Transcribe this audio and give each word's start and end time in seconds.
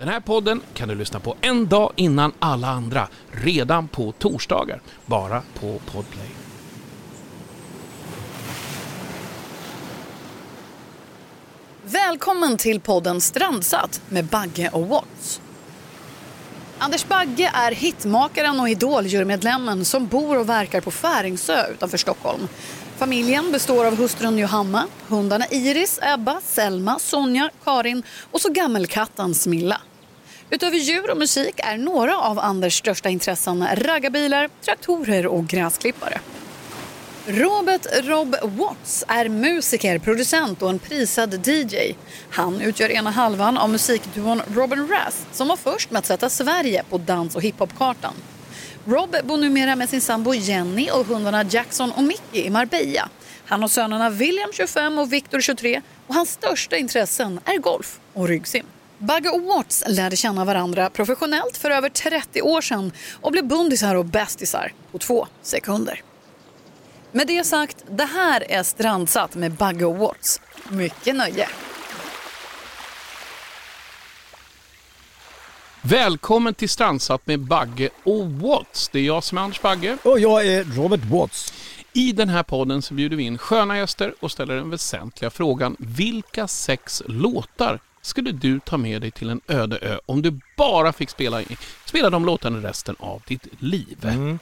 Den 0.00 0.08
här 0.08 0.20
podden 0.20 0.62
kan 0.74 0.88
du 0.88 0.94
lyssna 0.94 1.20
på 1.20 1.36
en 1.40 1.66
dag 1.66 1.92
innan 1.96 2.32
alla 2.38 2.68
andra, 2.68 3.08
redan 3.30 3.88
på 3.88 4.12
torsdagar, 4.12 4.80
bara 5.06 5.42
på 5.54 5.78
Podplay. 5.92 6.28
Välkommen 11.82 12.56
till 12.56 12.80
podden 12.80 13.20
Strandsatt 13.20 14.02
med 14.08 14.24
Bagge 14.24 14.70
och 14.72 14.88
Watts. 14.88 15.40
Anders 16.78 17.06
Bagge 17.06 17.50
är 17.54 17.72
hitmakaren 17.72 18.60
och 18.60 18.68
idoljurmedlemmen 18.68 19.84
som 19.84 20.06
bor 20.06 20.38
och 20.38 20.48
verkar 20.48 20.80
på 20.80 20.90
Färingsö 20.90 21.66
utanför 21.72 21.98
Stockholm. 21.98 22.48
Familjen 22.96 23.52
består 23.52 23.84
av 23.86 23.96
hustrun 23.96 24.38
Johanna, 24.38 24.86
hundarna 25.08 25.46
Iris, 25.50 25.98
Ebba, 26.02 26.40
Selma, 26.44 26.98
Sonja, 26.98 27.50
Karin 27.64 28.02
och 28.30 28.40
så 28.40 28.52
gammelkatten 28.52 29.34
Smilla. 29.34 29.80
Utöver 30.50 30.76
djur 30.76 31.10
och 31.10 31.16
musik 31.16 31.54
är 31.56 31.76
några 31.76 32.18
av 32.18 32.38
Anders 32.38 32.78
största 32.78 33.08
intressen 33.08 33.66
raggarbilar, 33.74 34.48
traktorer 34.64 35.26
och 35.26 35.46
gräsklippare. 35.46 36.20
Robert 37.26 37.86
Rob 38.02 38.36
Watts 38.42 39.04
är 39.08 39.28
musiker, 39.28 39.98
producent 39.98 40.62
och 40.62 40.70
en 40.70 40.78
prisad 40.78 41.46
DJ. 41.48 41.94
Han 42.30 42.60
utgör 42.60 42.90
ena 42.90 43.10
halvan 43.10 43.58
av 43.58 43.70
musikduon 43.70 44.42
Robin 44.54 44.88
Rass 44.88 45.26
som 45.32 45.48
var 45.48 45.56
först 45.56 45.90
med 45.90 45.98
att 45.98 46.06
sätta 46.06 46.30
Sverige 46.30 46.82
på 46.90 46.98
dans 46.98 47.36
och 47.36 47.42
hiphopkartan. 47.42 48.14
Rob 48.86 49.16
bor 49.24 49.36
numera 49.36 49.76
med 49.76 49.88
sin 49.88 50.00
sambo 50.00 50.34
Jenny 50.34 50.90
och 50.90 51.06
hundarna 51.06 51.44
Jackson 51.44 51.92
och 51.92 52.02
Mickey 52.02 52.46
i 52.46 52.50
Marbella. 52.50 53.08
Han 53.46 53.60
har 53.62 53.68
sönerna 53.68 54.10
William 54.10 54.50
25 54.52 54.98
och 54.98 55.12
Victor 55.12 55.40
23 55.40 55.82
och 56.06 56.14
hans 56.14 56.30
största 56.30 56.76
intressen 56.76 57.40
är 57.44 57.58
golf 57.58 58.00
och 58.12 58.28
ryggsim. 58.28 58.66
Bagge 59.02 59.28
och 59.28 59.42
Watts 59.42 59.84
lärde 59.86 60.16
känna 60.16 60.44
varandra 60.44 60.90
professionellt 60.90 61.56
för 61.56 61.70
över 61.70 61.88
30 61.88 62.42
år 62.42 62.60
sedan 62.60 62.92
och 63.20 63.32
blev 63.32 63.46
bundisar 63.46 63.94
och 63.94 64.04
bästisar 64.04 64.72
på 64.92 64.98
två 64.98 65.26
sekunder. 65.42 66.02
Med 67.12 67.26
det 67.26 67.44
sagt, 67.44 67.84
det 67.90 68.04
här 68.04 68.50
är 68.50 68.62
Strandsatt 68.62 69.34
med 69.34 69.52
Bagge 69.52 69.84
och 69.84 69.96
Watts. 69.96 70.40
Mycket 70.68 71.16
nöje. 71.16 71.48
Välkommen 75.82 76.54
till 76.54 76.68
Strandsatt 76.68 77.26
med 77.26 77.40
Bagge 77.40 77.90
och 78.04 78.26
Watts. 78.26 78.88
Det 78.88 78.98
är 78.98 79.04
jag 79.04 79.24
som 79.24 79.38
är 79.38 79.42
Anders 79.42 79.62
Bagge. 79.62 79.96
Och 80.02 80.20
jag 80.20 80.46
är 80.46 80.64
Robert 80.64 81.04
Watts. 81.04 81.52
I 81.92 82.12
den 82.12 82.28
här 82.28 82.42
podden 82.42 82.82
så 82.82 82.94
bjuder 82.94 83.16
vi 83.16 83.22
in 83.22 83.38
sköna 83.38 83.78
gäster 83.78 84.14
och 84.20 84.30
ställer 84.30 84.54
den 84.54 84.70
väsentliga 84.70 85.30
frågan. 85.30 85.76
Vilka 85.78 86.48
sex 86.48 87.02
låtar 87.06 87.80
skulle 88.02 88.32
du 88.32 88.60
ta 88.60 88.76
med 88.76 89.00
dig 89.00 89.10
till 89.10 89.30
en 89.30 89.40
öde 89.48 89.78
ö 89.82 89.98
om 90.06 90.22
du 90.22 90.40
bara 90.56 90.92
fick 90.92 91.10
spela, 91.10 91.42
spela 91.84 92.10
de 92.10 92.24
låtarna 92.24 92.68
resten 92.68 92.96
av 92.98 93.22
ditt 93.26 93.46
liv? 93.58 93.98
Mm. 94.02 94.38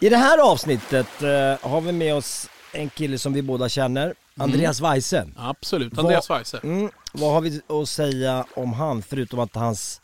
I 0.00 0.08
det 0.08 0.16
här 0.16 0.38
avsnittet 0.38 1.22
eh, 1.22 1.70
har 1.70 1.80
vi 1.80 1.92
med 1.92 2.14
oss 2.14 2.48
en 2.72 2.90
kille 2.90 3.18
som 3.18 3.32
vi 3.32 3.42
båda 3.42 3.68
känner, 3.68 4.14
Andreas 4.36 4.80
Weise. 4.80 5.28
Absolut, 5.36 5.98
Andreas 5.98 6.30
Weise. 6.30 6.60
Mm, 6.62 6.90
vad 7.12 7.32
har 7.32 7.40
vi 7.40 7.60
att 7.68 7.88
säga 7.88 8.44
om 8.54 8.72
han, 8.72 9.02
förutom 9.02 9.38
att 9.38 9.54
hans 9.54 10.00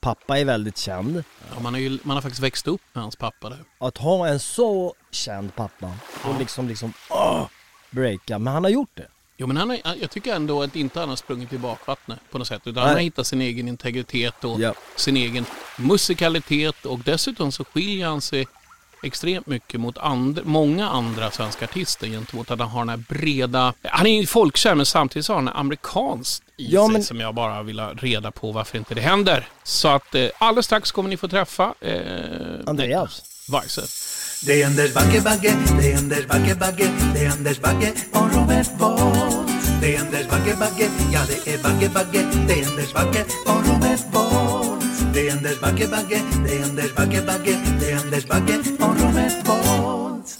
pappa 0.00 0.38
är 0.38 0.44
väldigt 0.44 0.78
känd? 0.78 1.24
Ja, 1.54 1.60
man, 1.60 1.74
har 1.74 1.80
ju, 1.80 1.98
man 2.02 2.16
har 2.16 2.22
faktiskt 2.22 2.42
växt 2.42 2.68
upp 2.68 2.80
med 2.92 3.02
hans 3.02 3.16
pappa 3.16 3.48
där. 3.48 3.58
Att 3.78 3.98
ha 3.98 4.28
en 4.28 4.40
så 4.40 4.94
känd 5.10 5.54
pappa 5.54 5.90
och 6.24 6.38
liksom, 6.38 6.68
liksom, 6.68 6.92
åh, 7.10 7.46
breaka, 7.90 8.38
men 8.38 8.52
han 8.52 8.64
har 8.64 8.70
gjort 8.70 8.90
det. 8.94 9.08
Jo 9.36 9.46
men 9.46 9.56
han 9.56 9.70
har, 9.70 9.78
jag 10.00 10.10
tycker 10.10 10.34
ändå 10.34 10.62
att 10.62 10.76
inte 10.76 11.00
han 11.00 11.08
har 11.08 11.16
sprungit 11.16 11.52
i 11.52 11.58
bakvattnet 11.58 12.18
på 12.30 12.38
något 12.38 12.48
sätt. 12.48 12.60
Utan 12.64 12.74
Nej. 12.74 12.82
han 12.84 12.94
har 12.94 13.00
hittat 13.02 13.26
sin 13.26 13.40
egen 13.40 13.68
integritet 13.68 14.44
och 14.44 14.60
Ja. 14.60 14.74
sin 14.96 15.16
egen 15.16 15.44
musikalitet. 15.76 16.86
Och 16.86 16.98
dessutom 16.98 17.52
så 17.52 17.64
skiljer 17.64 18.06
han 18.06 18.20
sig 18.20 18.46
extremt 19.02 19.46
mycket 19.46 19.80
mot 19.80 19.98
and, 19.98 20.40
många 20.44 20.88
andra 20.88 21.30
svenska 21.30 21.64
artister 21.64 22.06
gentemot 22.06 22.50
att 22.50 22.58
han 22.58 22.68
har 22.68 22.80
den 22.80 22.88
här 22.88 22.96
breda... 23.08 23.74
Han 23.82 24.06
är 24.06 24.20
ju 24.20 24.26
folkkär 24.26 24.74
men 24.74 24.86
samtidigt 24.86 25.26
så 25.26 25.32
har 25.32 25.40
han 25.40 25.48
amerikanskt 25.48 26.42
i 26.56 26.66
Ja, 26.74 26.86
sig 26.86 26.92
men- 26.92 27.04
som 27.04 27.20
jag 27.20 27.34
bara 27.34 27.62
vill 27.62 27.78
ha 27.80 27.92
reda 27.92 28.30
på 28.30 28.52
varför 28.52 28.78
inte 28.78 28.94
det 28.94 29.00
händer. 29.00 29.48
Så 29.62 29.88
att 29.88 30.14
eh, 30.14 30.28
alldeles 30.38 30.66
strax 30.66 30.92
kommer 30.92 31.08
ni 31.08 31.16
få 31.16 31.28
träffa 31.28 31.74
eh, 31.80 31.96
Andreas. 32.66 33.22
Weise. 33.52 33.82
Det 34.46 34.62
är 34.62 34.66
Anders 34.66 34.94
Bagge, 34.94 35.20
Bagge, 35.20 35.54
det 35.80 35.92
är 35.92 35.98
Anders 35.98 36.26
Bagge, 36.26 36.54
Bagge, 36.54 36.90
det 37.14 37.24
är 37.24 37.30
Anders 37.30 37.60
Bagge 37.60 37.92
och 38.12 38.34
Robert 38.34 38.78
Bolt. 38.78 39.50
Det 39.80 39.96
är 39.96 40.00
Anders 40.00 40.28
Bagge, 40.28 40.56
Bagge, 40.60 40.88
ja 41.12 41.20
det 41.28 41.52
är 41.54 41.62
Bagge, 41.62 41.88
Bagge, 41.94 42.24
det 42.48 42.60
är 42.60 42.66
Anders 42.66 42.92
Bagge 42.92 43.24
och 43.46 43.66
Robert 43.68 44.12
Bolt. 44.12 44.84
Det 45.14 45.28
är 45.28 45.32
Anders 45.32 45.60
Bagge, 45.60 45.88
Bagge, 45.88 46.20
det 46.46 46.58
är 46.58 46.64
Anders 46.64 46.94
Bagge, 46.94 47.22
Bagge, 47.26 47.58
det 47.80 47.90
är 47.90 47.98
Anders 47.98 48.26
Bagge 48.26 48.58
och 48.80 49.00
Robert 49.00 49.44
Bolt. 49.44 50.38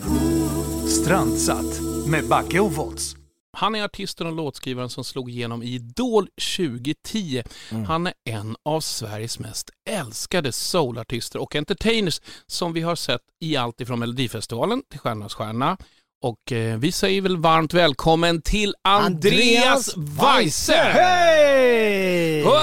Strandsatt 0.91 1.81
med 2.07 2.25
Bagge 2.29 2.61
och 2.61 2.73
Volts. 2.73 3.17
Han 3.55 3.75
är 3.75 3.85
artisten 3.85 4.27
och 4.27 4.33
låtskrivaren 4.33 4.89
som 4.91 5.05
slog 5.05 5.31
igenom 5.31 5.63
i 5.63 5.67
Idol 5.75 6.29
2010. 6.57 7.43
Han 7.89 8.07
är 8.07 8.13
en 8.25 8.57
av 8.65 8.81
Sveriges 8.81 9.39
mest 9.39 9.71
älskade 9.91 10.53
soulartister 10.53 11.39
och 11.43 11.57
entertainers 11.57 12.21
som 12.47 12.73
vi 12.73 12.81
har 12.81 12.97
sett 12.97 13.21
i 13.41 13.57
allt 13.57 13.81
ifrån 13.81 13.99
Melodifestivalen 13.99 14.83
till 14.91 14.99
Stjärnornas 15.01 15.35
stjärna. 15.35 15.77
Och 16.23 16.53
eh, 16.53 16.79
vi 16.79 16.93
säger 16.93 17.21
väl 17.21 17.37
varmt 17.37 17.75
välkommen 17.75 18.43
till 18.43 18.75
Andreas 18.83 19.97
Weise! 19.97 20.75
Hej! 20.75 22.43
Wow! 22.43 22.55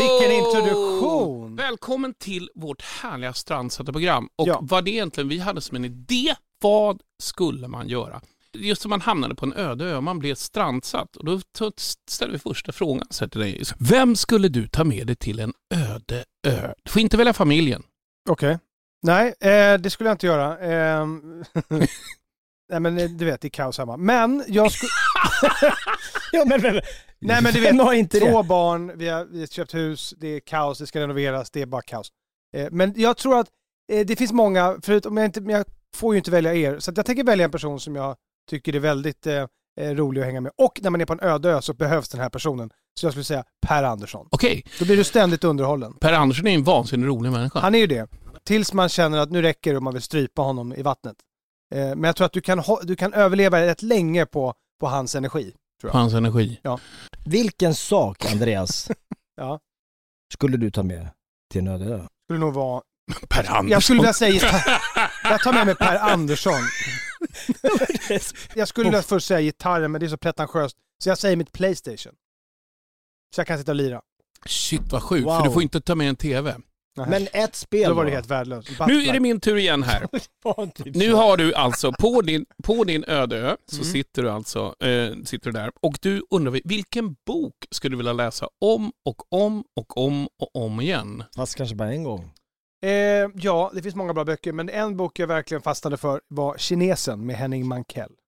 Vilken 0.00 0.36
introduktion! 0.36 1.56
Välkommen 1.56 2.14
till 2.14 2.50
vårt 2.54 2.82
härliga 2.82 3.32
strandsatta 3.34 3.92
program. 3.92 4.28
Och 4.36 4.48
Ja. 4.48 4.58
vad 4.62 4.84
det 4.84 4.90
egentligen 4.90 5.28
vi 5.28 5.38
hade 5.38 5.60
som 5.60 5.76
en 5.76 5.84
idé, 5.84 6.34
vad 6.62 7.00
skulle 7.22 7.68
man 7.68 7.88
göra? 7.88 8.20
Just 8.58 8.82
som 8.82 8.88
man 8.90 9.00
hamnade 9.00 9.34
på 9.34 9.46
en 9.46 9.52
öde 9.52 9.84
ö, 9.84 10.00
man 10.00 10.18
blev 10.18 10.34
strandsatt. 10.34 11.16
Och 11.16 11.24
då 11.24 11.40
ställer 12.08 12.32
vi 12.32 12.38
första 12.38 12.72
frågan 12.72 13.06
så 13.10 13.24
här 13.24 13.28
till 13.28 13.40
dig. 13.40 13.62
Vem 13.78 14.16
skulle 14.16 14.48
du 14.48 14.68
ta 14.68 14.84
med 14.84 15.06
dig 15.06 15.16
till 15.16 15.40
en 15.40 15.52
öde 15.74 16.24
ö? 16.46 16.74
Du 16.82 16.90
får 16.90 17.02
inte 17.02 17.16
välja 17.16 17.32
familjen. 17.32 17.82
Okej. 18.30 18.58
Nej, 19.02 19.34
eh, 19.40 19.78
det 19.78 19.90
skulle 19.90 20.08
jag 20.08 20.14
inte 20.14 20.26
göra. 20.26 20.58
Ehm, 20.58 21.44
Nej 22.70 22.80
men 22.80 22.98
eh, 22.98 23.10
du 23.10 23.24
vet, 23.24 23.40
det 23.40 23.48
är 23.48 23.50
kaos 23.50 23.78
hemma. 23.78 23.96
Men 23.96 24.44
jag 24.48 24.72
skulle... 24.72 24.90
Ja 26.32 26.44
men, 26.44 26.62
men, 26.62 26.80
Nej 27.18 27.42
men 27.42 27.52
du 27.52 27.60
vet, 27.60 27.80
har 27.80 27.92
inte 27.92 28.20
två 28.20 28.42
det? 28.42 28.48
barn, 28.48 28.98
vi 28.98 29.08
har, 29.08 29.24
vi 29.24 29.40
har 29.40 29.46
köpt 29.46 29.74
hus, 29.74 30.14
det 30.16 30.28
är 30.28 30.40
kaos, 30.40 30.78
det 30.78 30.86
ska 30.86 31.00
renoveras, 31.00 31.50
det 31.50 31.62
är 31.62 31.66
bara 31.66 31.82
kaos. 31.82 32.08
Eh, 32.56 32.68
men 32.70 32.94
jag 32.96 33.16
tror 33.16 33.40
att 33.40 33.48
eh, 33.92 34.06
det 34.06 34.16
finns 34.16 34.32
många, 34.32 34.76
förutom 34.82 35.16
jag, 35.16 35.26
inte, 35.26 35.40
jag 35.40 35.64
får 35.96 36.14
ju 36.14 36.18
inte 36.18 36.30
välja 36.30 36.54
er, 36.54 36.78
så 36.78 36.90
att 36.90 36.96
jag 36.96 37.06
tänker 37.06 37.24
välja 37.24 37.44
en 37.44 37.50
person 37.50 37.80
som 37.80 37.96
jag 37.96 38.16
tycker 38.48 38.74
är 38.76 38.80
väldigt 38.80 39.26
eh, 39.26 39.46
eh, 39.80 39.90
rolig 39.90 40.20
att 40.20 40.26
hänga 40.26 40.40
med. 40.40 40.52
Och 40.58 40.78
när 40.82 40.90
man 40.90 41.00
är 41.00 41.04
på 41.06 41.12
en 41.12 41.20
öde 41.20 41.50
ö 41.50 41.62
så 41.62 41.74
behövs 41.74 42.08
den 42.08 42.20
här 42.20 42.28
personen. 42.28 42.70
Så 43.00 43.06
jag 43.06 43.12
skulle 43.12 43.24
säga 43.24 43.44
Per 43.66 43.82
Andersson. 43.82 44.28
Okej, 44.30 44.64
Då 44.78 44.84
blir 44.84 44.96
du 44.96 45.04
ständigt 45.04 45.44
underhållen. 45.44 45.94
Per 46.00 46.12
Andersson 46.12 46.46
är 46.46 46.54
en 46.54 46.64
vansinnigt 46.64 47.06
rolig 47.08 47.32
människa. 47.32 47.60
Han 47.60 47.74
är 47.74 47.78
ju 47.78 47.86
det. 47.86 48.08
Tills 48.44 48.72
man 48.72 48.88
känner 48.88 49.18
att 49.18 49.30
nu 49.30 49.42
räcker 49.42 49.70
det 49.70 49.76
och 49.76 49.82
man 49.82 49.92
vill 49.92 50.02
strypa 50.02 50.42
honom 50.42 50.72
i 50.74 50.82
vattnet. 50.82 51.16
Eh, 51.74 51.78
men 51.80 52.04
jag 52.04 52.16
tror 52.16 52.26
att 52.26 52.32
du 52.32 52.40
kan, 52.40 52.62
du 52.82 52.96
kan 52.96 53.12
överleva 53.14 53.60
rätt 53.60 53.82
länge 53.82 54.26
på, 54.26 54.54
på 54.80 54.86
hans 54.86 55.14
energi. 55.14 55.54
Tror 55.80 55.90
På 55.90 55.98
hans 55.98 56.14
energi. 56.14 56.60
vilken 57.24 57.74
sak 57.74 58.32
Andreas 58.32 58.90
Ja. 59.36 59.60
skulle 60.34 60.56
du 60.56 60.70
ta 60.70 60.82
med 60.82 61.08
till 61.52 61.60
en 61.60 61.68
öde 61.68 61.84
ö? 61.84 62.00
Skulle 62.26 62.38
nog 62.38 62.54
vara... 62.54 62.82
Per 63.28 63.38
Andersson. 63.50 63.68
Jag 63.68 63.82
skulle 63.82 63.98
vilja 64.00 64.12
säga... 64.12 64.50
Jag 65.24 65.40
tar 65.40 65.52
med 65.52 65.66
mig 65.66 65.74
Per 65.74 65.96
Andersson. 65.96 66.52
Jag 68.54 68.68
skulle 68.68 68.84
vilja 68.84 69.02
först 69.02 69.26
säga 69.26 69.40
gitarren, 69.40 69.92
men 69.92 70.00
det 70.00 70.06
är 70.06 70.10
så 70.10 70.16
pretentiöst. 70.16 70.76
Så 71.02 71.08
jag 71.08 71.18
säger 71.18 71.36
mitt 71.36 71.52
Playstation. 71.52 72.12
Så 73.34 73.40
jag 73.40 73.46
kan 73.46 73.58
sitta 73.58 73.72
och 73.72 73.76
lira. 73.76 74.00
Shit 74.46 74.92
vad 74.92 75.02
sjukt, 75.02 75.26
Wow. 75.26 75.38
för 75.38 75.44
du 75.46 75.52
får 75.52 75.62
inte 75.62 75.80
ta 75.80 75.94
med 75.94 76.08
en 76.08 76.16
TV. 76.16 76.54
Men 77.06 77.28
ett 77.32 77.54
spel 77.54 77.88
Då 77.88 77.94
var 77.94 78.04
det 78.04 78.10
helt 78.10 78.26
värdelöst. 78.26 78.68
Nu 78.86 79.02
är 79.02 79.12
det 79.12 79.20
min 79.20 79.40
tur 79.40 79.56
igen 79.56 79.82
här. 79.82 80.08
Nu 80.98 81.12
har 81.12 81.36
du 81.36 81.54
alltså 81.54 81.92
på 81.92 82.22
din, 82.22 82.46
på 82.62 82.84
din 82.84 83.04
öde 83.04 83.36
ö 83.36 83.56
så 83.66 83.76
Mm. 83.76 83.84
sitter 83.92 84.22
du 84.22 84.30
alltså 84.30 84.74
eh, 84.86 85.14
sitter 85.24 85.44
du 85.44 85.58
där 85.58 85.70
och 85.82 85.98
du 86.02 86.22
undrar 86.30 86.60
vilken 86.64 87.16
bok 87.26 87.54
skulle 87.70 87.92
du 87.92 87.96
vilja 87.96 88.12
läsa 88.12 88.48
om 88.60 88.92
och 89.04 89.32
om 89.32 89.64
och 89.76 89.96
om 89.98 90.28
och 90.42 90.56
om 90.64 90.80
igen? 90.80 91.24
Fast 91.36 91.54
kanske 91.54 91.76
bara 91.76 91.92
en 91.92 92.04
gång. 92.04 92.30
Eh, 92.86 92.90
ja, 93.34 93.70
det 93.74 93.82
finns 93.82 93.94
många 93.94 94.14
bra 94.14 94.24
böcker, 94.24 94.52
men 94.52 94.68
en 94.68 94.96
bok 94.96 95.18
jag 95.18 95.26
verkligen 95.26 95.62
fastnade 95.62 95.96
för 95.96 96.20
var 96.28 96.56
Kinesen 96.58 97.26
med 97.26 97.36
Henning 97.36 97.66
Mankell. 97.68 98.12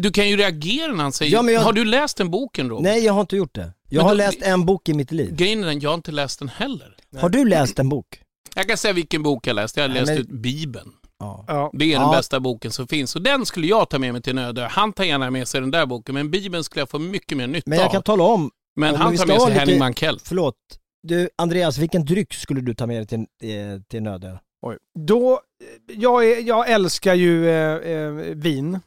Du 0.00 0.10
kan 0.10 0.28
ju 0.28 0.36
reagera 0.36 0.92
när 0.92 1.02
han 1.02 1.12
säger... 1.12 1.32
Ja, 1.32 1.42
men 1.42 1.54
jag- 1.54 1.60
Har 1.60 1.72
du 1.72 1.84
läst 1.84 2.16
den 2.16 2.30
boken 2.30 2.68
Rob? 2.70 2.82
Nej 2.82 3.04
jag 3.04 3.12
har 3.12 3.20
inte 3.20 3.36
gjort 3.36 3.54
det. 3.54 3.72
Jag 3.88 3.98
Men 3.98 4.04
har 4.06 4.10
då- 4.12 4.16
läst 4.16 4.42
en 4.42 4.66
bok 4.66 4.88
i 4.88 4.94
mitt 4.94 5.12
liv. 5.12 5.34
Grejen 5.36 5.62
är 5.62 5.66
den, 5.66 5.80
jag 5.80 5.90
har 5.90 5.94
inte 5.94 6.12
läst 6.12 6.38
den 6.38 6.48
heller. 6.48 6.96
Har 7.20 7.28
du 7.28 7.44
läst 7.44 7.78
en 7.78 7.88
bok? 7.88 8.20
Jag 8.54 8.68
kan 8.68 8.76
säga 8.76 8.92
vilken 8.92 9.22
bok 9.22 9.46
jag 9.46 9.54
läst. 9.54 9.76
Jag 9.76 9.84
har 9.84 9.88
Nej, 9.88 9.98
läst 10.00 10.08
men- 10.10 10.18
ut 10.18 10.28
Bibeln. 10.28 10.92
Ja. 11.18 11.70
Det 11.72 11.84
är 11.84 11.98
den 11.98 12.02
Ja. 12.08 12.12
bästa 12.16 12.40
boken 12.40 12.70
som 12.72 12.88
finns. 12.88 13.16
Och 13.16 13.22
den 13.22 13.46
skulle 13.46 13.66
jag 13.66 13.90
ta 13.90 13.98
med 13.98 14.12
mig 14.12 14.22
till 14.22 14.38
en 14.38 14.44
öde 14.44 14.62
ö. 14.62 14.68
Han 14.70 14.92
tar 14.92 15.04
gärna 15.04 15.30
med 15.30 15.48
sig 15.48 15.60
den 15.60 15.70
där 15.70 15.86
boken, 15.86 16.14
men 16.14 16.30
Bibeln 16.30 16.64
skulle 16.64 16.80
jag 16.80 16.90
få 16.90 16.98
mycket 16.98 17.38
mer 17.38 17.46
nytta 17.46 17.70
Men 17.70 17.78
jag 17.78 17.90
kan 17.90 17.98
av. 17.98 18.02
tala 18.02 18.24
om 18.24 18.50
Men 18.76 18.92
Ja, 18.92 18.98
han 18.98 19.16
tar 19.16 19.26
med 19.26 19.40
sig 19.40 19.48
lite- 19.50 19.60
Henning 19.60 19.78
Mankell. 19.78 20.18
Förlåt. 20.24 20.54
Du, 21.06 21.28
Andreas, 21.38 21.78
vilken 21.78 22.04
dryck 22.04 22.34
skulle 22.34 22.60
du 22.60 22.74
ta 22.74 22.86
med 22.86 22.96
dig 22.96 23.06
till, 23.06 23.18
eh, 23.50 23.80
till 23.88 23.98
en 23.98 24.06
öde? 24.06 24.40
Oj. 24.62 24.76
Då, 24.98 25.40
jag, 25.86 26.24
är, 26.30 26.40
jag 26.42 26.70
älskar 26.70 27.14
ju 27.14 27.48
eh, 27.48 27.90
eh, 27.92 28.10
vin. 28.34 28.80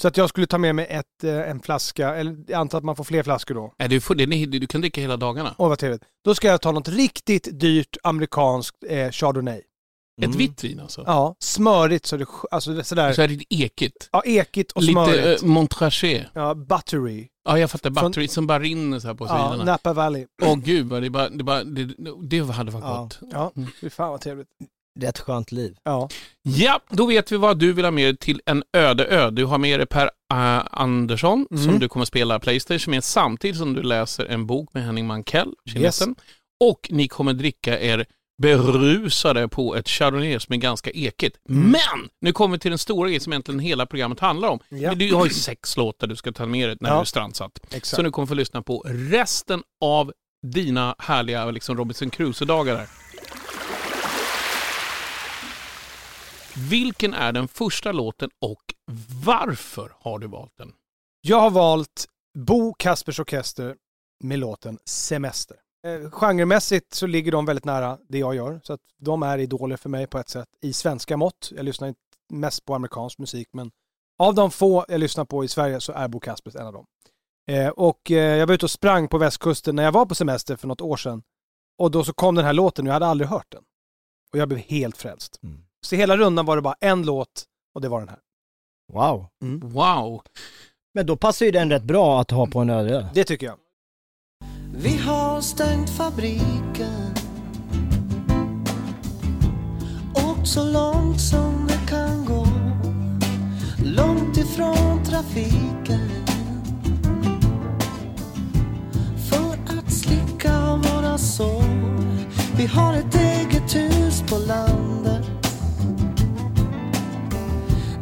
Så 0.00 0.08
att 0.08 0.16
jag 0.16 0.28
skulle 0.28 0.46
ta 0.46 0.58
med 0.58 0.74
mig 0.74 0.86
ett, 0.90 1.24
eh, 1.24 1.50
en 1.50 1.60
flaska, 1.60 2.14
eller 2.14 2.36
jag 2.48 2.60
antar 2.60 2.78
att 2.78 2.84
man 2.84 2.96
får 2.96 3.04
fler 3.04 3.22
flaskor 3.22 3.54
då. 3.54 3.74
Nej, 3.78 3.88
du, 3.88 4.00
får, 4.00 4.14
det, 4.14 4.46
du 4.46 4.66
kan 4.66 4.80
dricka 4.80 5.00
hela 5.00 5.16
dagarna. 5.16 5.54
Åh 5.58 5.68
vad 5.68 5.78
trevligt. 5.78 6.02
Då 6.24 6.34
ska 6.34 6.48
jag 6.48 6.60
ta 6.60 6.72
något 6.72 6.88
riktigt 6.88 7.48
dyrt 7.60 7.96
amerikanskt 8.02 8.76
eh, 8.88 9.10
chardonnay. 9.10 9.62
Ett 10.22 10.34
vitt 10.34 10.64
vin 10.64 10.80
alltså. 10.80 11.02
Ja, 11.06 11.36
smörigt 11.38 12.06
så 12.06 12.16
det, 12.16 12.26
alltså 12.50 12.70
det 12.70 12.80
är 12.80 12.82
sådär, 12.82 13.12
Så 13.12 13.22
är 13.22 13.28
det 13.28 13.44
ekigt. 13.54 14.08
ja 14.12 14.22
ekigt 14.24 14.72
och 14.72 14.82
Lite 14.82 14.92
smörigt. 14.92 15.42
uh, 15.42 15.48
Montrachet. 15.48 16.26
Ja, 16.32 16.54
buttery. 16.54 17.28
Ja, 17.46 17.58
jag 17.58 17.70
fattar. 17.70 17.90
Från- 17.90 18.04
Battery 18.04 18.28
som 18.28 18.46
bara 18.46 18.58
rinner 18.58 18.98
så 18.98 19.06
här 19.06 19.14
på 19.14 19.26
Ja, 19.26 19.50
sidorna. 19.52 19.64
Napa 19.72 19.92
Valley. 19.92 20.26
Åh 20.42 20.56
gud, 20.56 20.86
vad 20.86 21.02
det, 21.02 21.10
bara, 21.10 21.28
det, 21.28 21.44
bara, 21.44 21.64
det, 21.64 21.94
det 22.22 22.38
hade 22.52 22.70
varit 22.70 22.84
Ja. 22.84 23.02
gott. 23.02 23.18
Ja, 23.32 23.52
fy 23.80 23.90
fan 23.90 24.10
vad 24.10 24.20
trevligt. 24.20 24.48
Rätt 25.00 25.18
skönt 25.18 25.52
liv. 25.52 25.76
Ja. 25.84 26.08
Ja, 26.42 26.80
då 26.90 27.06
vet 27.06 27.32
vi 27.32 27.36
vad 27.36 27.58
du 27.58 27.72
vill 27.72 27.84
ha 27.84 27.90
med 27.92 28.04
dig 28.06 28.16
till 28.16 28.40
en 28.46 28.62
öde 28.72 29.04
ö. 29.06 29.30
Du 29.30 29.44
har 29.44 29.58
med 29.58 29.80
dig 29.80 29.86
Per 29.86 30.10
äh, 30.32 30.62
Andersson 30.70 31.46
Mm. 31.50 31.64
som 31.64 31.78
du 31.78 31.88
kommer 31.88 32.06
spela 32.06 32.38
Playstation 32.38 32.90
med 32.90 33.04
samtidigt 33.04 33.56
som 33.56 33.74
du 33.74 33.82
läser 33.82 34.24
en 34.26 34.46
bok 34.46 34.74
med 34.74 34.84
Henning 34.84 35.06
Mankell, 35.06 35.52
kinesen. 35.70 36.14
Och 36.64 36.88
ni 36.90 37.08
kommer 37.08 37.32
dricka 37.32 37.80
er 37.80 38.06
berusade 38.38 39.48
på 39.48 39.76
ett 39.76 39.88
chardonnay 39.88 40.40
som 40.40 40.52
är 40.52 40.56
ganska 40.56 40.90
ekigt. 40.90 41.36
Mm. 41.48 41.70
Men! 41.70 42.08
Nu 42.20 42.32
kommer 42.32 42.56
vi 42.56 42.58
till 42.58 42.70
den 42.70 42.78
stora 42.78 43.08
grejen 43.08 43.20
som 43.20 43.32
egentligen 43.32 43.60
hela 43.60 43.86
programmet 43.86 44.20
handlar 44.20 44.48
om. 44.48 44.60
Ja. 44.68 44.94
Du 44.94 45.14
har 45.14 45.24
ju 45.26 45.30
sex 45.32 45.76
låtar 45.76 46.06
du 46.06 46.16
ska 46.16 46.32
ta 46.32 46.46
med 46.46 46.68
dig 46.68 46.76
när 46.80 46.90
Ja. 46.90 46.94
du 46.94 47.00
är 47.00 47.04
strandsatt. 47.04 47.58
Exakt. 47.64 47.86
Så 47.86 48.02
nu 48.02 48.10
kommer 48.10 48.26
få 48.26 48.34
lyssna 48.34 48.62
på 48.62 48.84
resten 48.88 49.62
av 49.80 50.12
dina 50.46 50.94
härliga 50.98 51.50
liksom 51.50 51.76
Robinson 51.76 52.10
Crusoe-dagar 52.10 52.76
här. 52.76 52.88
Vilken 56.70 57.14
är 57.14 57.32
den 57.32 57.48
första 57.48 57.92
låten 57.92 58.30
och 58.40 58.62
varför 59.24 59.92
har 60.00 60.18
du 60.18 60.26
valt 60.26 60.56
den? 60.58 60.72
Jag 61.20 61.40
har 61.40 61.50
valt 61.50 62.06
Bo 62.38 62.74
Kaspers 62.74 63.20
Orkester 63.20 63.74
med 64.24 64.38
låten 64.38 64.78
Semester. 64.88 65.56
Eh, 65.86 66.10
genremässigt 66.10 66.94
så 66.94 67.06
ligger 67.06 67.32
de 67.32 67.46
väldigt 67.46 67.64
nära 67.64 67.98
det 68.08 68.18
jag 68.18 68.34
gör, 68.34 68.60
så 68.64 68.72
att 68.72 68.80
de 68.98 69.22
är 69.22 69.38
idoler 69.38 69.76
för 69.76 69.88
mig 69.88 70.06
på 70.06 70.18
ett 70.18 70.28
sätt 70.28 70.48
i 70.62 70.72
svenska 70.72 71.16
mått. 71.16 71.52
Jag 71.56 71.64
lyssnar 71.64 71.88
inte 71.88 72.00
mest 72.32 72.64
på 72.64 72.74
amerikansk 72.74 73.18
musik, 73.18 73.48
men 73.52 73.70
av 74.18 74.34
de 74.34 74.50
få 74.50 74.84
jag 74.88 75.00
lyssnar 75.00 75.24
på 75.24 75.44
i 75.44 75.48
Sverige 75.48 75.80
så 75.80 75.92
är 75.92 76.08
Bo 76.08 76.20
Kaspers 76.20 76.54
en 76.54 76.66
av 76.66 76.72
dem. 76.72 76.86
Eh, 77.50 77.68
och 77.68 78.10
eh, 78.10 78.36
jag 78.36 78.46
var 78.46 78.54
ute 78.54 78.66
och 78.66 78.70
sprang 78.70 79.08
på 79.08 79.18
västkusten 79.18 79.76
när 79.76 79.82
jag 79.82 79.92
var 79.92 80.06
på 80.06 80.14
semester 80.14 80.56
för 80.56 80.68
något 80.68 80.80
år 80.80 80.96
sedan. 80.96 81.22
Och 81.78 81.90
då 81.90 82.04
så 82.04 82.12
kom 82.12 82.34
den 82.34 82.44
här 82.44 82.52
låten 82.52 82.86
och 82.86 82.88
jag 82.88 82.92
hade 82.92 83.06
aldrig 83.06 83.28
hört 83.28 83.52
den. 83.52 83.62
Och 84.32 84.38
jag 84.38 84.48
blev 84.48 84.60
helt 84.60 84.96
frälst. 84.96 85.40
Mm. 85.42 85.60
Så 85.86 85.96
hela 85.96 86.16
rundan 86.16 86.46
var 86.46 86.56
det 86.56 86.62
bara 86.62 86.76
en 86.80 87.02
låt 87.02 87.44
och 87.74 87.80
det 87.80 87.88
var 87.88 88.00
den 88.00 88.08
här. 88.08 88.18
Wow. 88.92 89.26
Wow! 89.62 90.22
Men 90.94 91.06
då 91.06 91.16
passar 91.16 91.46
ju 91.46 91.52
den 91.52 91.70
rätt 91.70 91.82
bra 91.82 92.20
att 92.20 92.30
ha 92.30 92.46
på 92.46 92.58
en 92.58 92.70
öde. 92.70 93.10
Det 93.14 93.24
tycker 93.24 93.46
jag. 93.46 93.56
Vi 94.72 94.96
har 94.96 95.40
stängt 95.40 95.90
fabriken. 95.90 97.14
Och 100.14 100.46
så 100.46 100.64
långt 100.64 101.20
som 101.20 101.66
det 101.68 101.90
kan 101.90 102.24
gå 102.24 102.46
Långt 103.84 104.36
ifrån 104.36 105.04
trafiken. 105.04 106.10
För 109.30 109.78
att 109.78 109.92
slicka 109.92 110.76
våra 110.76 111.18
sår. 111.18 111.64
Vi 112.56 112.66
har 112.66 112.94
ett 112.94 113.14
eget 113.14 113.76
hus 113.76 114.22
på 114.28 114.38
landet. 114.38 115.26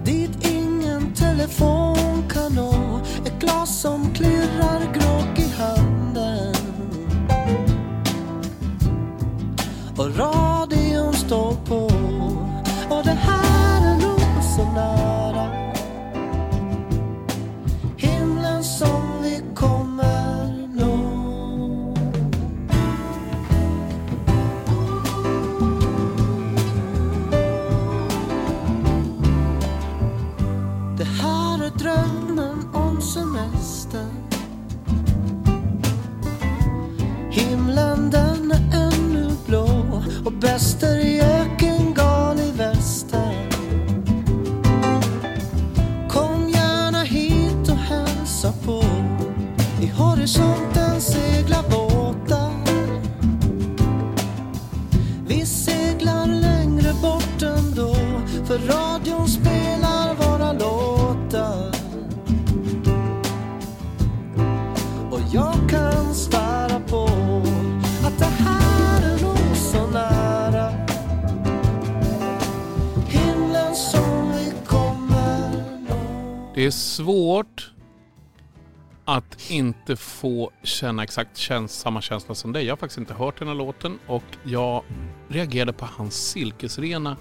Dit 0.05 0.47
ingen 0.51 1.15
telefon 1.15 2.25
kan 2.29 2.53
nå. 2.55 3.01
Ett 3.27 3.41
glas 3.41 3.81
som 3.81 4.15
klirrar 4.15 4.95
grått. 4.95 5.34
Och 9.97 10.17
radion 10.17 11.13
står 11.15 11.55
på. 11.55 11.85
Och 12.95 13.05
det 13.05 13.11
här 13.11 13.95
är 13.95 14.01
nog 14.03 14.45
så 14.57 14.73
nära. 14.73 15.49
Himlen 17.97 18.65
som 18.65 19.23
vi 19.23 19.43
kommer 19.55 20.69
nå. 20.75 20.97
Det 30.99 31.05
här 31.05 31.65
är 31.65 31.71
drömmen 31.79 32.69
om 32.73 33.03
semester. 33.03 34.34
Och 40.55 40.61
Det 76.65 76.69
är 76.69 76.71
svårt 76.71 77.73
att 79.05 79.51
inte 79.51 79.97
få 79.97 80.51
känna 80.63 81.03
exakt 81.03 81.37
käns 81.37 81.73
samma 81.79 82.01
känsla 82.01 82.35
som 82.35 82.53
dig. 82.53 82.65
Jag 82.65 82.73
har 82.73 82.77
faktiskt 82.77 82.99
inte 82.99 83.15
hört 83.15 83.39
den 83.39 83.49
här 83.49 83.55
låten 83.55 83.99
och 84.07 84.23
jag 84.45 84.83
reagerade 85.29 85.73
på 85.73 85.85
hans 85.85 86.15
silkesrena 86.15 87.17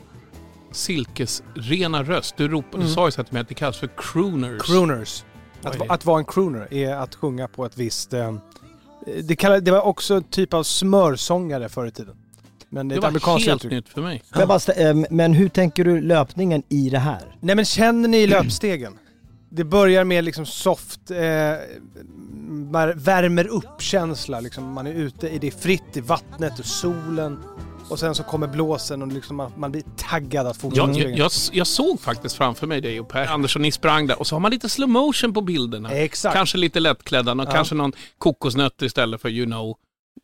silkesrena 0.71 2.03
röst. 2.03 2.38
Du, 2.38 2.47
ropade, 2.47 2.83
du 2.83 2.89
sa 2.89 3.07
ju 3.07 3.12
så 3.12 3.17
här 3.17 3.23
till 3.23 3.33
mig 3.33 3.41
att 3.41 3.47
det 3.47 3.53
kallas 3.53 3.77
för 3.77 3.89
crooners. 3.97 4.62
Crooners. 4.62 5.23
Att, 5.63 5.79
va- 5.79 5.85
att 5.89 6.05
vara 6.05 6.19
en 6.19 6.25
crooner 6.25 6.73
är 6.73 6.95
att 6.95 7.15
sjunga 7.15 7.47
på 7.47 7.65
ett 7.65 7.77
visst... 7.77 8.13
Eh, 8.13 8.35
det, 9.23 9.35
kallade, 9.35 9.62
det 9.62 9.71
var 9.71 9.81
också 9.81 10.13
en 10.13 10.23
typ 10.23 10.53
av 10.53 10.63
smörsångare 10.63 11.69
förr 11.69 11.85
i 11.85 11.91
tiden. 11.91 12.15
Men 12.69 12.88
det 12.88 12.95
det 12.95 13.01
var 13.01 13.39
helt 13.39 13.55
uttryck. 13.55 13.71
nytt 13.71 13.89
för 13.89 14.01
mig. 14.01 14.23
Jag 14.35 14.47
bara 14.47 14.59
ehm, 14.59 15.05
men 15.09 15.33
hur 15.33 15.50
tänker 15.50 15.85
du 15.85 16.01
löpningen 16.01 16.63
i 16.69 16.89
det 16.89 17.00
här? 17.00 17.35
Nej 17.39 17.55
men 17.55 17.65
känner 17.65 18.09
ni 18.09 18.27
löpstegen? 18.27 18.97
Det 19.55 19.63
börjar 19.63 20.03
med 20.03 20.24
liksom 20.24 20.45
soft, 20.45 21.12
eh, 21.12 21.17
värmer 22.95 23.48
upp-känsla. 23.48 24.39
Liksom 24.39 24.74
man 24.74 24.88
är 24.88 24.93
ute 24.93 25.29
i 25.29 25.38
det 25.38 25.51
fritt 25.62 25.98
i 25.98 26.01
vattnet 26.01 26.60
och 26.60 26.65
solen. 26.65 27.39
Och 27.89 28.00
sen 28.00 28.15
så 28.15 28.24
kommer 28.24 28.48
blåsen 28.48 29.01
och 29.01 29.07
liksom 29.07 29.36
man, 29.36 29.51
man 29.57 29.72
blir 29.72 29.83
taggad 29.98 30.48
att 30.48 30.57
fortsätta 30.57 30.88
Jag, 30.88 30.98
jag, 30.98 31.17
jag, 31.17 31.31
jag 31.51 31.67
såg 31.67 32.00
faktiskt 32.00 32.36
framför 32.36 32.67
mig 32.67 32.81
dig 32.81 33.00
och 33.00 33.10
Per 33.10 33.27
Andersson, 33.27 33.62
ni 33.62 33.72
sprang 33.72 34.07
där 34.07 34.19
och 34.19 34.27
så 34.27 34.36
har 34.36 34.39
man 34.39 34.51
lite 34.51 34.69
slow 34.69 34.89
motion 34.89 35.33
på 35.33 35.41
bilderna. 35.41 35.91
Exakt. 35.91 36.36
Kanske 36.36 36.57
lite 36.57 36.79
lättklädda, 36.79 37.31
och 37.31 37.38
Ja. 37.39 37.51
kanske 37.51 37.75
någon 37.75 37.91
kokosnötter 38.17 38.86
istället 38.86 39.22
för 39.22 39.29
you 39.29 39.45
know. 39.45 39.75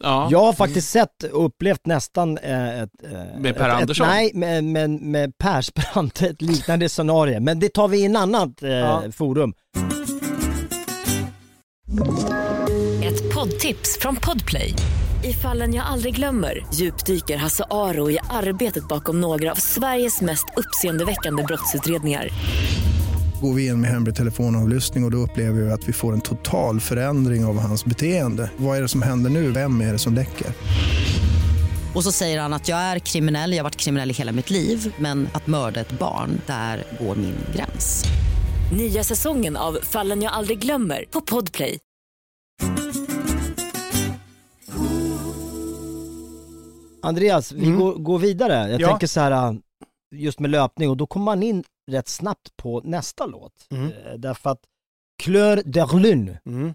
Ja. 0.03 0.27
Jag 0.31 0.39
har 0.39 0.53
faktiskt 0.53 0.89
sett 0.89 1.23
och 1.23 1.45
upplevt 1.45 1.85
nästan 1.85 2.37
eh, 2.37 2.81
ett... 2.81 2.89
eh, 3.03 3.39
Med 3.39 3.55
Per 3.57 3.69
ett, 3.69 3.75
Andersson? 3.75 4.07
Ett, 4.07 4.11
nej, 4.13 4.31
med, 4.33 4.63
med, 4.63 4.89
med 4.89 5.37
Persbrandt, 5.37 6.21
ett 6.21 6.41
liknande 6.41 6.89
scenario. 6.89 7.39
Men 7.39 7.59
det 7.59 7.73
tar 7.73 7.87
vi 7.87 7.97
i 8.01 8.05
en 8.05 8.15
annat 8.15 8.63
eh, 8.63 8.69
Ja. 8.69 9.03
forum. 9.11 9.53
Ett 13.03 13.33
poddtips 13.35 13.97
från 14.01 14.15
Podplay. 14.15 14.73
I 15.23 15.33
fallen 15.33 15.73
jag 15.73 15.85
aldrig 15.85 16.15
glömmer 16.15 16.65
djupdyker 16.73 17.37
Hasse 17.37 17.63
Aro 17.69 18.11
i 18.11 18.19
arbetet 18.29 18.87
bakom 18.87 19.21
några 19.21 19.51
av 19.51 19.55
Sveriges 19.55 20.21
mest 20.21 20.45
uppseendeväckande 20.57 21.43
brottsutredningar 21.43 22.29
går 23.41 23.53
vi 23.53 23.67
in 23.67 23.81
med 23.81 23.89
hemlig 23.89 24.15
telefonavlyssning 24.15 25.03
och, 25.03 25.07
och 25.07 25.11
då 25.11 25.17
upplever 25.17 25.61
vi 25.61 25.71
att 25.71 25.89
vi 25.89 25.93
får 25.93 26.13
en 26.13 26.21
total 26.21 26.79
förändring 26.79 27.45
av 27.45 27.59
hans 27.59 27.85
beteende. 27.85 28.51
Vad 28.57 28.77
är 28.77 28.81
det 28.81 28.87
som 28.87 29.01
händer 29.01 29.29
nu? 29.29 29.51
Vem 29.51 29.81
är 29.81 29.91
det 29.91 29.99
som 29.99 30.13
läcker? 30.13 30.47
Och 31.95 32.03
så 32.03 32.11
säger 32.11 32.41
han 32.41 32.53
att 32.53 32.67
jag 32.67 32.79
är 32.79 32.99
kriminell, 32.99 33.51
jag 33.51 33.59
har 33.59 33.63
varit 33.63 33.75
kriminell 33.75 34.11
i 34.11 34.13
hela 34.13 34.31
mitt 34.31 34.49
liv 34.49 34.93
men 34.99 35.29
att 35.33 35.47
mörda 35.47 35.79
ett 35.81 35.91
barn, 35.91 36.41
där 36.47 36.83
går 36.99 37.15
min 37.15 37.35
gräns. 37.55 38.05
Nya 38.77 39.03
säsongen 39.03 39.57
av 39.57 39.77
Fallen 39.83 40.21
jag 40.21 40.33
aldrig 40.33 40.59
glömmer 40.59 41.05
på 41.11 41.21
Podplay. 41.21 41.79
Andreas, 47.01 47.51
vi 47.51 47.65
mm. 47.65 47.79
går, 47.79 47.93
går, 47.93 48.19
vidare. 48.19 48.71
Jag 48.71 48.81
ja. 48.81 48.87
tänker 48.87 49.07
så 49.07 49.19
här, 49.19 49.57
just 50.15 50.39
med 50.39 50.51
löpning 50.51 50.89
och 50.89 50.97
då 50.97 51.07
kommer 51.07 51.25
man 51.25 51.43
in 51.43 51.63
rätt 51.89 52.07
snabbt 52.07 52.57
på 52.57 52.81
nästa 52.83 53.25
låt. 53.25 53.53
Mm. 53.71 53.83
Eh, 53.85 54.13
Därför 54.17 54.49
att 54.49 54.59
Claire 55.23 55.61
Derlune, 55.65 56.39
Mm. 56.45 56.73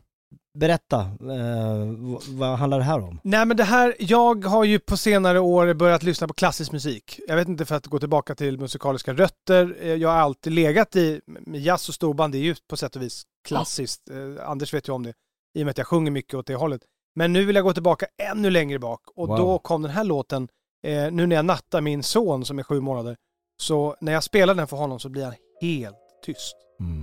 berätta, 0.58 1.00
eh, 1.00 1.86
vad 2.28 2.58
handlar 2.58 2.78
det 2.78 2.84
här 2.84 3.00
om? 3.00 3.20
Nej 3.24 3.46
men 3.46 3.56
det 3.56 3.64
här, 3.64 3.94
jag 3.98 4.44
har 4.44 4.64
ju 4.64 4.78
på 4.78 4.96
senare 4.96 5.40
år 5.40 5.74
börjat 5.74 6.02
lyssna 6.02 6.28
på 6.28 6.34
klassisk 6.34 6.72
musik. 6.72 7.20
Jag 7.28 7.36
vet 7.36 7.48
inte 7.48 7.64
för 7.64 7.74
att 7.74 7.86
gå 7.86 7.98
tillbaka 7.98 8.34
till 8.34 8.58
musikaliska 8.58 9.12
rötter. 9.12 9.76
Eh, 9.80 9.94
Jag 9.94 10.08
har 10.08 10.16
alltid 10.16 10.52
legat 10.52 10.96
i, 10.96 11.20
jazz 11.46 11.88
och 11.88 11.94
storband, 11.94 12.32
det 12.32 12.38
är 12.38 12.42
ju 12.42 12.54
på 12.68 12.76
sätt 12.76 12.96
och 12.96 13.02
vis 13.02 13.22
klassiskt. 13.48 14.10
Eh, 14.10 14.48
Anders 14.50 14.74
vet 14.74 14.88
ju 14.88 14.92
om 14.92 15.02
det, 15.02 15.14
i 15.58 15.62
och 15.62 15.64
med 15.66 15.70
att 15.70 15.78
jag 15.78 15.86
sjunger 15.86 16.10
mycket 16.10 16.34
åt 16.34 16.46
det 16.46 16.54
hållet. 16.54 16.80
Men 17.16 17.32
nu 17.32 17.44
vill 17.44 17.56
jag 17.56 17.64
gå 17.64 17.72
tillbaka 17.72 18.06
ännu 18.32 18.50
längre 18.50 18.78
bak 18.78 19.00
och 19.16 19.28
Wow. 19.28 19.38
då 19.38 19.58
kom 19.58 19.82
den 19.82 19.90
här 19.90 20.04
låten, 20.04 20.48
eh, 20.86 21.12
nu 21.12 21.26
när 21.26 21.36
jag 21.36 21.44
nattar 21.44 21.80
min 21.80 22.02
son 22.02 22.44
som 22.44 22.58
är 22.58 22.62
sju 22.62 22.80
månader, 22.80 23.16
så 23.56 23.96
när 24.00 24.12
jag 24.12 24.22
spelar 24.22 24.54
den 24.54 24.66
för 24.66 24.76
honom 24.76 25.00
så 25.00 25.08
blir 25.08 25.24
han 25.24 25.34
helt 25.60 25.96
tyst. 26.24 26.56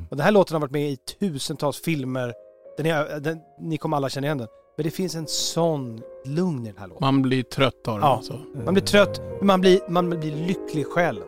Och 0.09 0.17
den 0.17 0.23
här 0.25 0.31
låten 0.31 0.55
har 0.55 0.61
varit 0.61 0.71
med 0.71 0.89
i 0.91 0.97
tusentals 1.19 1.81
filmer. 1.81 2.33
Den 2.77 2.85
är, 2.85 3.19
den, 3.19 3.39
ni 3.59 3.77
kommer 3.77 3.97
alla 3.97 4.09
känna 4.09 4.27
igen 4.27 4.37
den. 4.37 4.47
Men 4.77 4.83
det 4.83 4.91
finns 4.91 5.15
en 5.15 5.27
sån 5.27 6.01
lugn 6.25 6.65
i 6.65 6.69
den 6.69 6.77
här 6.77 6.87
låten. 6.87 7.05
Man 7.05 7.21
blir 7.21 7.43
trött 7.43 7.87
av 7.87 7.93
den 7.99 8.07
Ja. 8.07 8.15
alltså. 8.15 8.39
Man 8.65 8.73
blir 8.73 8.83
trött, 8.83 9.21
men 9.37 9.47
man 9.47 9.61
blir, 9.61 9.79
man 9.89 10.09
blir 10.09 10.35
lycklig 10.35 10.81
i 10.81 10.85
själen. 10.85 11.23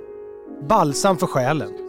Balsam 0.69 1.17
för 1.17 1.27
själen. 1.27 1.82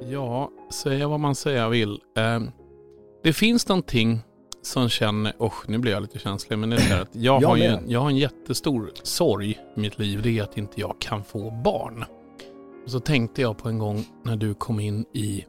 Ja, 0.00 0.50
säga 0.70 1.08
vad 1.08 1.20
man 1.20 1.34
säga 1.34 1.68
vill. 1.68 2.00
Eh, 2.16 2.40
det 3.22 3.32
finns 3.32 3.68
någonting 3.68 4.20
som 4.62 4.88
känner, 4.88 5.32
oh, 5.38 5.54
nu 5.66 5.78
blir 5.78 5.92
jag 5.92 6.02
lite 6.02 6.18
känslig, 6.18 6.58
men 6.58 6.70
det 6.70 6.76
är 6.76 6.80
här 6.80 7.02
att 7.02 7.08
jag, 7.12 7.42
Jag 7.42 7.48
har 7.48 7.56
ju, 7.56 7.78
jag 7.86 8.00
har 8.00 8.08
en 8.08 8.16
jättestor 8.16 8.90
sorg 9.02 9.50
i 9.76 9.80
mitt 9.80 9.98
liv. 9.98 10.22
Det 10.22 10.38
är 10.38 10.42
att 10.42 10.58
inte 10.58 10.80
jag 10.80 10.96
kan 10.98 11.24
få 11.24 11.50
barn. 11.50 12.04
Och 12.84 12.90
så 12.90 13.00
tänkte 13.00 13.42
jag 13.42 13.58
på 13.58 13.68
en 13.68 13.78
gång 13.78 14.04
när 14.24 14.36
du 14.36 14.54
kom 14.54 14.80
in 14.80 15.04
i, 15.12 15.44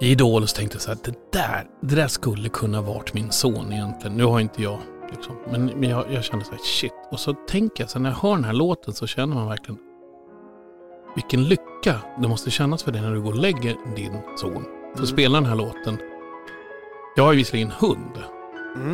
i 0.00 0.10
Idol 0.10 0.42
och 0.42 0.48
så 0.48 0.56
tänkte 0.56 0.74
jag 0.74 0.82
så 0.82 0.90
här, 0.90 0.98
det 1.04 1.32
där, 1.32 1.66
det 1.82 1.94
där 1.94 2.08
skulle 2.08 2.48
kunna 2.48 2.82
varit 2.82 3.14
min 3.14 3.30
son 3.30 3.72
egentligen. 3.72 4.16
Nu 4.16 4.24
har 4.24 4.40
inte 4.40 4.62
jag, 4.62 4.78
liksom, 5.10 5.36
men, 5.50 5.66
men 5.66 5.90
jag, 5.90 6.12
jag 6.12 6.24
kände 6.24 6.44
så 6.44 6.50
här, 6.50 6.60
shit. 6.64 6.92
Och 7.10 7.20
så 7.20 7.34
tänker 7.48 7.82
jag, 7.82 7.90
så 7.90 7.98
när 7.98 8.10
jag 8.10 8.16
hör 8.16 8.34
den 8.34 8.44
här 8.44 8.52
låten 8.52 8.94
så 8.94 9.06
känner 9.06 9.34
man 9.34 9.48
verkligen 9.48 9.78
vilken 11.14 11.44
lycka 11.44 11.94
det 12.18 12.28
måste 12.28 12.50
kännas 12.50 12.82
för 12.82 12.92
dig 12.92 13.02
när 13.02 13.12
du 13.14 13.20
går 13.20 13.32
och 13.32 13.38
lägger 13.38 13.76
din 13.96 14.18
son. 14.36 14.64
För 14.96 15.02
att 15.02 15.08
spela 15.08 15.40
den 15.40 15.48
här 15.48 15.56
låten. 15.56 15.98
Jag 17.16 17.24
har 17.24 17.32
ju 17.32 17.38
visserligen 17.38 17.70
hund. 17.70 18.18
Mm. 18.76 18.92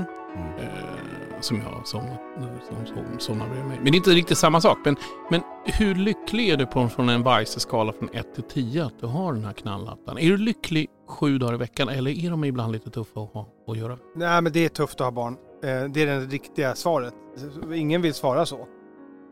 Eh, 0.59 1.05
som 1.41 1.57
jag 1.57 1.87
somnat, 1.87 2.21
som, 2.69 2.87
som, 2.87 3.19
somnar 3.19 3.47
bredvid 3.47 3.67
mig. 3.67 3.77
Men 3.77 3.85
det 3.85 3.91
är 3.91 3.97
inte 3.97 4.11
riktigt 4.11 4.39
samma 4.39 4.61
sak. 4.61 4.79
Men, 4.85 4.97
men 5.31 5.41
hur 5.65 5.95
lycklig 5.95 6.49
är 6.49 6.57
du 6.57 6.67
på 6.67 6.89
från 6.89 7.09
en 7.09 7.23
Weise-skala 7.23 7.93
från 7.93 8.09
1 8.13 8.35
till 8.35 8.43
10 8.43 8.85
att 8.85 9.01
du 9.01 9.07
har 9.07 9.33
den 9.33 9.45
här 9.45 9.53
knallhattan? 9.53 10.19
Är 10.19 10.29
du 10.29 10.37
lycklig 10.37 10.89
sju 11.09 11.39
dagar 11.39 11.55
i 11.55 11.57
veckan 11.57 11.89
eller 11.89 12.25
är 12.25 12.31
de 12.31 12.45
ibland 12.45 12.73
lite 12.73 12.91
tuffa 12.91 13.21
att 13.21 13.33
ha 13.33 13.49
att 13.69 13.77
göra? 13.77 13.99
Nej 14.17 14.43
men 14.43 14.53
det 14.53 14.65
är 14.65 14.69
tufft 14.69 15.01
att 15.01 15.05
ha 15.07 15.11
barn. 15.11 15.37
Eh, 15.63 15.91
Det 15.91 16.03
är 16.03 16.07
det 16.07 16.21
riktiga 16.21 16.75
svaret. 16.75 17.15
Ingen 17.75 18.03
vill 18.03 18.15
svara 18.15 18.47
så. 18.47 18.67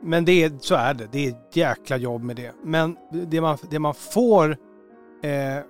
Men 0.03 0.25
det 0.25 0.33
är, 0.45 0.53
så 0.61 0.75
är 0.75 0.95
det. 0.95 1.09
Det 1.13 1.27
är 1.27 1.31
ett 1.31 1.57
jäkla 1.57 1.97
jobb 1.97 2.23
med 2.23 2.37
det. 2.37 2.53
Men 2.65 2.97
det 3.27 3.41
man, 3.41 3.59
det 3.71 3.79
man 3.79 3.95
får... 3.95 4.51
Eh, 5.23 5.65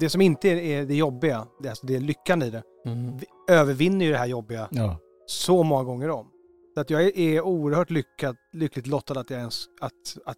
det 0.00 0.10
som 0.10 0.20
inte 0.20 0.48
är, 0.48 0.84
det 0.84 0.94
jobbiga, 0.94 1.46
det 1.60 1.66
är, 1.68 1.70
alltså 1.70 1.86
det 1.86 1.96
är 1.96 2.00
lyckan 2.00 2.42
i 2.42 2.50
det, 2.50 2.62
Mm. 2.86 3.16
vi 3.18 3.26
övervinner 3.54 4.04
ju 4.06 4.12
det 4.12 4.18
här 4.18 4.26
jobbiga 4.26 4.68
Ja. 4.70 4.96
så 5.26 5.62
många 5.62 5.84
gånger 5.84 6.10
om. 6.10 6.26
Så 6.74 6.80
att 6.80 6.90
jag 6.90 7.02
är, 7.04 7.18
är 7.18 7.40
oerhört 7.42 7.90
lyckad, 7.90 8.36
lyckligt 8.52 8.86
lottad 8.86 9.20
att 9.20 9.30
jag, 9.30 9.38
ens, 9.40 9.64
att, 9.80 9.92
att, 10.24 10.36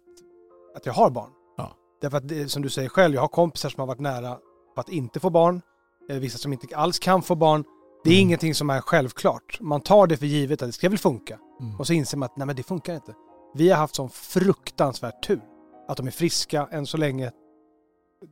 att 0.75 0.85
jag 0.85 0.93
har 0.93 1.09
barn. 1.09 1.29
Ja. 1.57 1.71
Därför 2.01 2.17
att 2.17 2.27
det, 2.27 2.49
som 2.51 2.61
du 2.61 2.69
säger 2.69 2.89
själv, 2.89 3.15
jag 3.15 3.21
har 3.21 3.27
kompisar 3.27 3.69
som 3.69 3.79
har 3.79 3.87
varit 3.87 3.99
nära 3.99 4.37
på 4.75 4.81
att 4.81 4.89
inte 4.89 5.19
få 5.19 5.29
barn. 5.29 5.61
Eh, 6.09 6.17
Vissa 6.17 6.37
som 6.37 6.53
inte 6.53 6.75
alls 6.75 6.99
kan 6.99 7.21
få 7.21 7.35
barn. 7.35 7.63
Det 8.03 8.09
är 8.09 8.13
Mm. 8.13 8.21
ingenting 8.27 8.55
som 8.55 8.69
är 8.69 8.81
självklart. 8.81 9.57
Man 9.61 9.81
tar 9.81 10.07
det 10.07 10.17
för 10.17 10.25
givet 10.25 10.61
att 10.61 10.69
det 10.69 10.73
ska 10.73 10.89
väl 10.89 10.97
funka. 10.97 11.37
Mm. 11.61 11.79
Och 11.79 11.87
så 11.87 11.93
inser 11.93 12.17
man 12.17 12.25
att 12.25 12.37
nej 12.37 12.47
men 12.47 12.55
det 12.55 12.63
funkar 12.63 12.95
inte. 12.95 13.13
Vi 13.55 13.69
har 13.69 13.77
haft 13.77 13.95
sån 13.95 14.09
fruktansvärd 14.09 15.23
tur. 15.27 15.41
Att 15.87 15.97
de 15.97 16.07
är 16.07 16.11
friska 16.11 16.67
än 16.71 16.85
så 16.85 16.97
länge. 16.97 17.31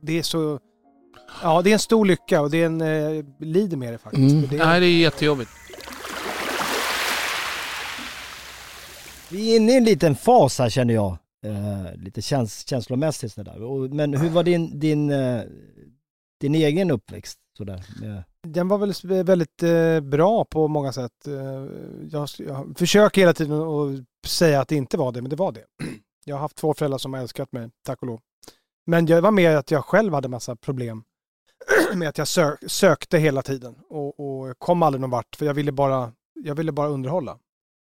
Det 0.02 0.18
är 0.18 0.22
så... 0.22 0.58
Ja, 1.42 1.62
det 1.62 1.70
är 1.70 1.72
en 1.72 1.78
stor 1.78 2.04
lycka 2.06 2.40
och 2.40 2.50
det 2.50 2.62
är 2.62 2.66
en... 2.66 2.80
Eh, 2.80 3.24
lider 3.40 3.76
med 3.76 3.92
det 3.92 3.98
faktiskt. 3.98 4.32
Mm. 4.34 4.46
Det, 4.50 4.56
Nej, 4.56 4.80
det 4.80 4.86
är 4.86 4.98
jättejobbigt. 4.98 5.50
Vi 9.30 9.52
är 9.52 9.56
inne 9.56 9.72
i 9.72 9.76
en 9.76 9.84
liten 9.84 10.16
fas 10.16 10.58
här 10.58 10.68
känner 10.70 10.94
jag. 10.94 11.16
Eh, 11.44 11.94
lite 11.96 12.22
käns 12.22 12.68
känslomässigt 12.68 13.32
sådär. 13.32 13.88
Men 13.94 14.14
hur 14.14 14.30
var 14.30 14.42
din, 14.42 14.78
din, 14.80 15.10
eh, 15.10 15.40
din 16.40 16.54
egen 16.54 16.90
uppväxt? 16.90 17.38
Sådär, 17.60 17.84
med, 18.00 18.24
Den 18.42 18.68
var 18.68 18.78
väl 18.78 19.24
väldigt 19.24 19.62
eh, 19.62 20.00
bra 20.00 20.44
på 20.44 20.68
många 20.68 20.92
sätt. 20.92 21.26
Eh, 21.26 21.34
jag, 22.10 22.28
jag 22.38 22.78
försöker 22.78 23.20
hela 23.20 23.32
tiden 23.32 23.52
att 23.62 24.28
säga 24.28 24.60
att 24.60 24.68
det 24.68 24.76
inte 24.76 24.96
var 24.96 25.12
det, 25.12 25.22
men 25.22 25.30
det 25.30 25.36
var 25.36 25.52
det. 25.52 25.64
Jag 26.24 26.36
har 26.36 26.40
haft 26.40 26.56
två 26.56 26.74
föräldrar 26.74 26.98
som 26.98 27.12
har 27.14 27.20
älskat 27.20 27.52
mig, 27.52 27.70
tack 27.86 28.02
och 28.02 28.06
lov. 28.06 28.20
Men 28.86 29.06
jag 29.06 29.22
var 29.22 29.30
med 29.30 29.56
att 29.58 29.70
jag 29.70 29.84
själv 29.84 30.14
hade 30.14 30.28
massa 30.28 30.56
problem 30.56 31.02
med 31.94 32.08
att 32.08 32.18
jag 32.18 32.28
sök, 32.28 32.58
sökte 32.66 33.18
hela 33.18 33.42
tiden 33.42 33.74
och, 33.88 34.20
och 34.20 34.58
kom 34.58 34.82
aldrig 34.82 35.00
någon 35.00 35.10
vart 35.10 35.36
för 35.36 35.46
jag 35.46 35.54
ville 35.54 35.72
bara, 35.72 36.12
jag 36.34 36.54
ville 36.54 36.72
bara 36.72 36.88
underhålla. 36.88 37.32
Det 37.32 37.38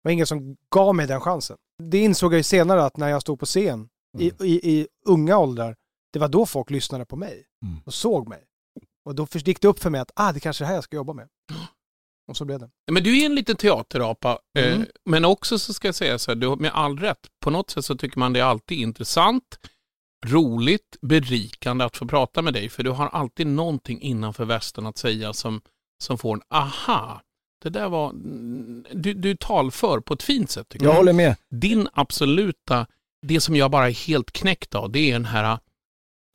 var 0.03 0.11
ingen 0.11 0.27
som 0.27 0.57
gav 0.69 0.95
mig 0.95 1.07
den 1.07 1.21
chansen. 1.21 1.57
Det 1.83 1.97
insåg 1.97 2.33
jag 2.33 2.37
ju 2.37 2.43
senare 2.43 2.85
att 2.85 2.97
när 2.97 3.09
jag 3.09 3.21
stod 3.21 3.39
på 3.39 3.45
scen 3.45 3.89
i, 4.19 4.31
i, 4.39 4.79
i 4.79 4.87
unga 5.05 5.37
åldrar, 5.37 5.75
det 6.13 6.19
var 6.19 6.27
då 6.27 6.45
folk 6.45 6.69
lyssnade 6.69 7.05
på 7.05 7.15
mig 7.15 7.43
Mm. 7.63 7.75
och 7.85 7.93
såg 7.93 8.29
mig. 8.29 8.43
Och 9.05 9.15
då 9.15 9.27
gick 9.33 9.61
det 9.61 9.67
upp 9.67 9.79
för 9.79 9.89
mig 9.89 10.01
att 10.01 10.11
ah, 10.15 10.31
det 10.31 10.39
kanske 10.39 10.63
är 10.63 10.65
det 10.65 10.67
här 10.67 10.75
jag 10.75 10.83
ska 10.83 10.95
jobba 10.95 11.13
med. 11.13 11.27
Och 12.27 12.37
så 12.37 12.45
blev 12.45 12.59
det. 12.59 12.69
Men 12.91 13.03
du 13.03 13.21
är 13.21 13.25
en 13.25 13.35
liten 13.35 13.55
teaterapa. 13.55 14.39
Eh, 14.57 14.73
Mm. 14.75 14.85
men 15.05 15.25
också 15.25 15.59
så 15.59 15.73
ska 15.73 15.87
jag 15.87 15.95
säga 15.95 16.19
så 16.19 16.31
här, 16.31 16.35
du 16.35 16.47
har 16.47 16.55
med 16.55 16.71
all 16.73 16.99
rätt. 16.99 17.27
På 17.43 17.49
något 17.49 17.69
sätt 17.69 17.85
så 17.85 17.95
tycker 17.97 18.19
man 18.19 18.33
det 18.33 18.39
är 18.39 18.43
alltid 18.43 18.77
intressant, 18.79 19.59
roligt, 20.25 20.97
berikande 21.01 21.85
att 21.85 21.97
få 21.97 22.07
prata 22.07 22.41
med 22.41 22.53
dig. 22.53 22.69
För 22.69 22.83
du 22.83 22.89
har 22.89 23.07
alltid 23.07 23.47
någonting 23.47 24.01
innanför 24.01 24.45
västen 24.45 24.85
att 24.85 24.97
säga 24.97 25.33
som, 25.33 25.61
som 26.03 26.17
får 26.17 26.35
en 26.35 26.41
aha. 26.49 27.21
Det 27.63 27.69
där 27.69 27.89
var, 27.89 28.09
mm, 28.09 28.85
du, 28.93 29.13
du 29.13 29.35
talför 29.35 29.99
på 29.99 30.13
ett 30.13 30.23
fint 30.23 30.49
sätt 30.49 30.69
tycker 30.69 30.85
jag 30.85 30.93
jag. 30.93 30.97
håller 30.97 31.13
med. 31.13 31.35
Din 31.49 31.87
absoluta, 31.93 32.87
det 33.21 33.41
som 33.41 33.55
jag 33.55 33.71
bara 33.71 33.87
är 33.87 34.07
helt 34.07 34.31
knäckt 34.31 34.75
av, 34.75 34.91
det 34.91 34.99
är 34.99 35.13
den 35.13 35.25
här 35.25 35.59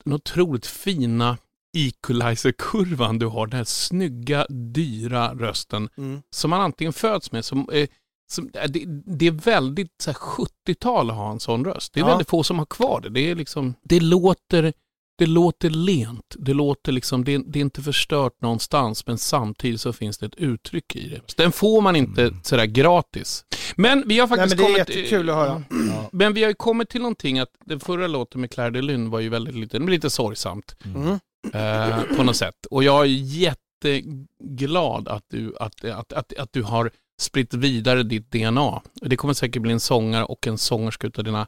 den 0.03 0.13
otroligt 0.13 0.65
fina 0.65 1.37
equalizer-kurvan 1.77 3.19
du 3.19 3.25
har. 3.25 3.47
Den 3.47 3.57
här 3.57 3.63
snygga, 3.63 4.45
dyra 4.49 5.33
rösten 5.33 5.89
Mm. 5.97 6.21
som 6.29 6.49
man 6.49 6.61
antingen 6.61 6.93
föds 6.93 7.31
med, 7.31 7.45
som, 7.45 7.69
eh, 7.73 7.87
som, 8.31 8.49
det, 8.53 8.85
det 9.17 9.27
är 9.27 9.31
väldigt 9.31 9.91
så 10.01 10.11
här, 10.11 10.17
70-tal 10.17 11.09
att 11.09 11.15
ha 11.15 11.31
en 11.31 11.39
sån 11.39 11.65
röst. 11.65 11.93
Det 11.93 11.99
är 11.99 12.01
Ja. 12.03 12.07
väldigt 12.07 12.29
få 12.29 12.43
som 12.43 12.59
har 12.59 12.65
kvar 12.65 13.01
det. 13.01 13.09
Det, 13.09 13.31
är 13.31 13.35
liksom, 13.35 13.73
det, 13.83 13.99
låter, 13.99 14.73
det 15.17 15.25
låter 15.25 15.69
lent. 15.69 16.35
Det, 16.39 16.53
låter 16.53 16.91
liksom, 16.91 17.23
det, 17.23 17.37
det 17.47 17.59
är 17.59 17.61
inte 17.61 17.81
förstört 17.81 18.41
någonstans 18.41 19.07
men 19.07 19.17
samtidigt 19.17 19.81
så 19.81 19.93
finns 19.93 20.17
det 20.17 20.25
ett 20.25 20.35
uttryck 20.35 20.95
i 20.95 21.09
det. 21.09 21.21
Så 21.25 21.33
den 21.37 21.51
får 21.51 21.81
man 21.81 21.95
inte 21.95 22.33
sådär 22.43 22.65
gratis. 22.65 23.45
Men 23.75 24.03
vi 24.07 24.19
har 24.19 24.27
Nej, 24.27 24.37
faktiskt 24.37 24.57
men 24.61 24.65
det 24.65 24.71
är 24.79 24.85
kommit... 24.85 24.95
jättekul 24.97 25.29
att 25.29 25.35
höra. 25.35 25.63
Ja. 25.69 26.09
Men 26.11 26.33
vi 26.33 26.41
har 26.43 26.49
ju 26.49 26.55
kommit 26.55 26.89
till 26.89 27.01
någonting 27.01 27.39
att 27.39 27.49
den 27.65 27.79
förra 27.79 28.07
låten 28.07 28.41
med 28.41 28.51
Claire 28.51 28.71
de 28.71 28.81
Lune 28.81 29.09
var 29.09 29.19
ju 29.19 29.29
väldigt 29.29 29.55
lite, 29.55 29.79
lite 29.79 30.09
sorgsamt 30.09 30.75
Mm. 30.85 31.19
Eh, 31.53 32.03
på 32.17 32.23
något 32.23 32.35
sätt. 32.35 32.65
Och 32.69 32.83
jag 32.83 33.01
är 33.01 33.09
jätteglad 33.09 35.07
att 35.07 35.23
du, 35.27 35.55
att, 35.59 35.85
att, 35.85 36.13
att, 36.13 36.33
att 36.33 36.53
du 36.53 36.63
har 36.63 36.91
spritt 37.21 37.53
vidare 37.53 38.03
ditt 38.03 38.31
DNA. 38.31 38.81
Det 38.93 39.15
kommer 39.15 39.33
säkert 39.33 39.61
bli 39.61 39.71
en 39.71 39.79
sångare 39.79 40.23
och 40.23 40.47
en 40.47 40.57
sångerska 40.57 41.07
utav 41.07 41.23
dina 41.23 41.47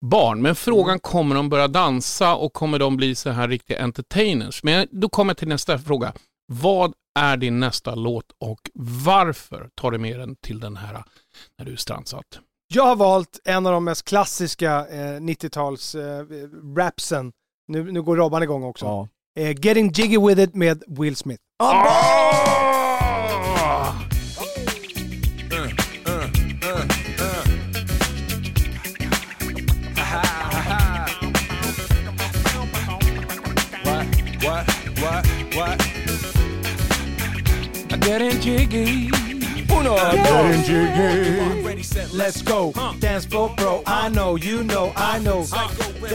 barn. 0.00 0.42
Men 0.42 0.54
frågan 0.54 1.00
kommer 1.00 1.34
de 1.34 1.48
börja 1.48 1.68
dansa 1.68 2.34
och 2.34 2.52
kommer 2.52 2.78
de 2.78 2.96
bli 2.96 3.14
så 3.14 3.30
här 3.30 3.48
riktiga 3.48 3.82
entertainers? 3.82 4.62
Men 4.62 4.86
då 4.90 5.08
kommer 5.08 5.30
jag 5.30 5.38
till 5.38 5.48
nästa 5.48 5.78
fråga. 5.78 6.12
Vad 6.52 6.94
är 7.18 7.36
din 7.36 7.60
nästa 7.60 7.94
låt 7.94 8.24
och 8.38 8.70
varför 9.04 9.70
tar 9.74 9.90
du 9.90 9.98
med 9.98 10.18
den 10.18 10.36
till 10.36 10.60
den 10.60 10.76
här 10.76 11.04
när 11.58 11.64
du 11.66 11.72
är 11.72 11.76
strandsatt? 11.76 12.40
Jag 12.74 12.84
har 12.84 12.96
valt 12.96 13.40
en 13.44 13.66
av 13.66 13.72
de 13.72 13.84
mest 13.84 14.04
klassiska 14.04 14.86
eh, 14.86 15.20
90-tals 15.20 15.94
eh, 15.94 16.26
rapsen. 16.76 17.32
Nu, 17.68 17.92
nu 17.92 18.02
går 18.02 18.16
Robban 18.16 18.42
igång 18.42 18.62
också. 18.62 18.86
Ja. 18.86 19.08
Eh, 19.38 19.54
Getting 19.54 19.92
Jiggy 19.92 20.16
With 20.16 20.40
It 20.40 20.56
med 20.56 20.82
Will 20.88 21.14
Smith. 21.14 21.38
What? 34.42 34.66
What? 34.98 35.26
What? 35.54 35.78
Getting 38.00 38.40
jiggy. 38.40 39.17
Uno, 39.88 40.12
Getting 40.12 40.62
jiggy. 40.64 42.16
Let's 42.16 42.42
go. 42.42 42.72
Dance 42.98 43.24
floor 43.24 43.54
bro. 43.56 43.82
I 43.86 44.08
know, 44.10 44.36
you 44.36 44.62
know, 44.64 44.92
I 44.96 45.18
know. 45.18 45.46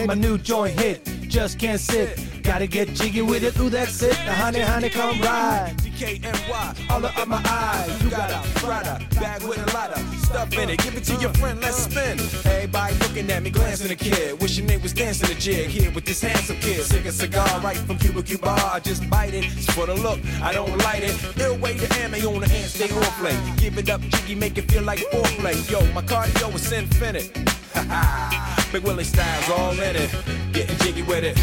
My 0.06 0.14
new 0.14 0.38
joint 0.38 0.78
hit. 0.78 1.04
Just 1.28 1.58
can't 1.58 1.80
sit. 1.80 2.20
Gotta 2.44 2.66
get 2.66 2.94
jiggy 2.94 3.22
with 3.22 3.42
it. 3.42 3.58
Ooh, 3.58 3.68
that's 3.70 4.00
it. 4.02 4.12
The 4.12 4.32
honey, 4.32 4.60
honey, 4.60 4.90
come 4.90 5.20
ride. 5.20 5.74
DKNY, 5.78 6.90
all 6.90 7.04
up 7.04 7.26
my 7.26 7.42
eyes. 7.48 8.02
You 8.02 8.10
got 8.10 8.30
a 8.30 8.48
Prada 8.60 9.04
bag 9.18 9.42
with 9.42 9.58
a 9.58 9.76
lot 9.76 9.90
of 9.90 10.18
stuff 10.20 10.52
in 10.56 10.70
it. 10.70 10.78
Give 10.78 10.94
it 10.94 11.04
to 11.04 11.16
your 11.16 11.32
friend, 11.34 11.60
let's 11.60 11.78
spin. 11.78 12.18
Everybody 12.64 12.94
looking 12.94 13.30
at 13.30 13.42
me, 13.42 13.50
glancing 13.50 13.90
a 13.90 13.94
kid. 13.94 14.40
Wishing 14.40 14.66
they 14.66 14.78
was 14.78 14.94
dancing 14.94 15.30
a 15.30 15.38
jig 15.38 15.68
here 15.68 15.90
with 15.90 16.06
this 16.06 16.22
handsome 16.22 16.56
kid. 16.60 16.82
Sick 16.82 17.04
a 17.04 17.12
cigar 17.12 17.60
right 17.60 17.76
from 17.76 17.98
Cuba 17.98 18.22
Cuba. 18.22 18.48
I 18.48 18.80
just 18.80 19.08
bite 19.10 19.34
it. 19.34 19.44
For 19.74 19.84
the 19.84 19.94
look, 19.94 20.18
I 20.42 20.54
don't 20.54 20.74
light 20.78 21.02
it. 21.02 21.14
Ill 21.40 21.58
way 21.58 21.76
to 21.76 21.86
ammo 22.00 22.16
on 22.34 22.40
the 22.40 22.48
hand, 22.48 22.70
stay 22.70 22.88
on 22.90 23.02
play. 23.20 23.38
Give 23.58 23.76
it 23.76 23.90
up, 23.90 24.00
jiggy, 24.00 24.34
make 24.34 24.56
it 24.56 24.72
feel 24.72 24.82
like 24.82 25.00
foreplay. 25.10 25.70
Yo, 25.70 25.80
my 25.92 26.00
cardio 26.00 26.54
is 26.54 26.72
infinite. 26.72 27.34
Big 28.72 28.82
Willie 28.82 29.04
styles 29.04 29.50
all 29.50 29.72
in 29.72 29.96
it. 29.96 30.10
Getting 30.54 30.78
jiggy 30.78 31.02
with 31.02 31.22
it. 31.22 31.36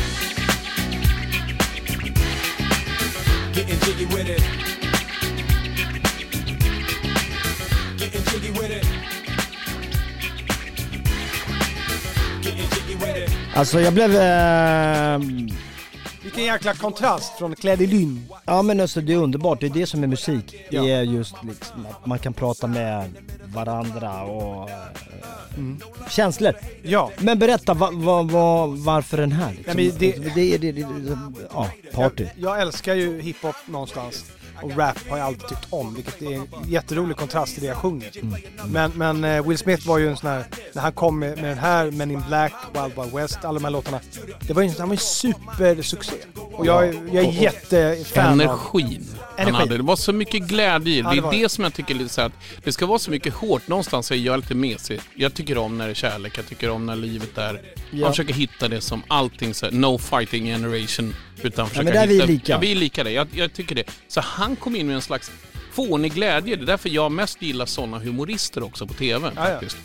Getting 3.54 3.80
jiggy 3.82 4.06
with 4.08 4.28
it. 4.28 4.42
Getting 8.00 8.24
jiggy 8.24 8.50
with 8.60 8.72
it. 8.72 9.21
Alltså 13.56 13.80
jag 13.80 13.94
blev... 13.94 14.16
Eh, 14.16 15.20
Vilken 16.24 16.44
jäkla 16.44 16.74
kontrast 16.74 17.38
från 17.38 17.56
Clédy 17.56 17.88
Lynn. 17.88 18.26
ja 18.46 18.62
men 18.62 18.80
alltså 18.80 19.02
det 19.02 19.14
är 19.14 19.18
underbart, 19.18 19.60
det 19.60 19.66
är 19.66 19.70
det 19.70 19.86
som 19.86 20.04
är 20.04 20.08
musik. 20.08 20.56
Ja. 20.70 20.82
Det 20.82 20.92
är 20.92 21.02
just 21.02 21.36
liksom 21.44 21.86
att 21.90 22.06
man 22.06 22.20
kan 22.20 22.34
prata 22.34 22.68
med 22.68 23.10
varandra 23.46 24.22
och 24.24 24.70
eh, 24.70 24.76
känslor. 26.10 26.54
Ja. 26.84 27.12
Men 27.18 27.40
berätta, 27.40 27.74
va, 27.74 27.90
va, 27.94 28.22
va, 28.24 28.66
varför 28.68 29.18
den 29.18 29.32
här? 29.32 29.52
Liksom? 29.54 29.74
Nej, 29.78 29.86
men 29.90 29.98
det- 30.00 30.18
det, 30.36 30.58
det, 30.58 30.58
det, 30.58 30.72
det, 30.72 31.18
ja, 31.54 31.70
party. 31.94 32.24
Jag, 32.24 32.52
jag 32.52 32.62
älskar 32.62 32.96
ju 32.96 33.22
hiphop 33.22 33.56
någonstans. 33.66 34.26
Och 34.62 34.78
rap 34.78 34.98
har 35.10 35.18
jag 35.18 35.28
alltid 35.28 35.48
tyckt 35.48 35.68
om, 35.70 35.94
vilket 35.96 36.22
är 36.22 36.34
en 36.34 36.48
jätterolig 36.68 37.18
kontrast 37.18 37.54
till 37.54 37.62
det 37.64 37.68
jag 37.68 37.78
sjunger. 37.78 38.12
Men, 38.68 38.92
men 38.96 39.24
eh, 39.24 39.48
Will 39.48 39.58
Smith 39.58 39.88
var 39.88 39.98
ju 39.98 40.10
en 40.10 40.18
sån 40.18 40.30
här, 40.30 40.44
när 40.74 40.82
han 40.82 40.92
kom 40.92 41.20
med, 41.20 41.36
med 41.38 41.46
den 41.50 41.58
här, 41.58 41.92
Men 41.92 42.12
in 42.12 42.24
Black, 42.28 42.54
Wild 42.74 42.96
Wild 43.02 43.14
West, 43.16 43.46
alla 43.46 43.54
de 43.60 43.64
här 43.64 43.72
låtarna. 43.72 44.00
Det 44.48 44.54
var 44.54 44.62
ju, 44.64 44.70
han 44.80 44.88
var 44.90 44.96
ju 44.96 45.00
supersuccé. 45.02 46.14
Och 46.52 46.66
jag, 46.66 46.88
är- 46.88 46.94
jag 47.12 47.26
är 47.26 47.32
jättefan 47.32 48.26
av... 48.34 48.42
Energin 48.42 49.08
han 49.44 49.56
hade. 49.56 49.78
Det 49.78 49.84
var 49.84 49.96
så 49.96 50.14
mycket 50.14 50.42
glädje 50.42 50.94
i 50.94 51.02
det. 51.02 51.16
Ja, 51.16 51.22
det 51.32 51.38
är 51.38 51.42
det. 51.42 51.50
som 51.50 51.64
jag 51.64 51.74
tycker 51.74 51.96
lite 51.96 52.14
så 52.14 52.22
att 52.22 52.34
det 52.64 52.72
ska 52.72 52.86
vara 52.86 53.00
så 53.00 53.12
mycket 53.12 53.34
hårt. 53.34 53.68
Någonstans 53.68 54.12
är 54.12 54.16
jag 54.16 54.40
lite 54.40 54.56
mesig. 54.56 55.02
Jag 55.16 55.34
tycker 55.34 55.58
om 55.58 55.78
när 55.78 55.86
det 55.86 55.92
är 55.92 55.96
kärlek. 55.96 56.38
Jag 56.38 56.48
tycker 56.48 56.70
om 56.70 56.86
när 56.86 56.96
livet 56.96 57.38
är... 57.38 57.62
Ja. 57.92 58.00
Man 58.00 58.12
försöker 58.12 58.34
hitta 58.34 58.68
det 58.68 58.82
som 58.82 59.04
allting 59.08 59.54
så 59.54 59.66
här, 59.66 59.74
no 59.74 59.98
fighting 59.98 60.46
generation. 60.46 61.16
Utan 61.42 61.68
försöka 61.68 61.84
men 61.84 61.94
där 61.94 62.04
är 62.04 62.08
vi 62.08 62.14
hitta, 62.14 62.26
lika. 62.26 62.52
Ja, 62.52 62.58
vi 62.58 62.72
är 62.72 62.76
lika 62.76 63.04
det. 63.04 63.12
Jag, 63.12 63.28
jag 63.32 63.54
tycker 63.54 63.76
det. 63.76 63.84
Så 64.08 64.22
han 64.22 64.56
kom 64.56 64.76
in 64.76 64.88
med 64.88 64.96
en 64.96 65.02
slags 65.02 65.32
fånig 65.72 66.14
glädje. 66.14 66.56
Det 66.56 66.64
är 66.64 66.66
därför 66.66 66.90
jag 66.90 67.12
mest 67.12 67.42
gillar 67.42 67.66
sådana 67.66 68.00
humorister 68.00 68.64
också 68.64 68.88
på 68.88 68.94
TV. 68.94 69.32
Ja, 69.36 69.50
ja. 69.50 69.52
faktiskt. 69.52 69.78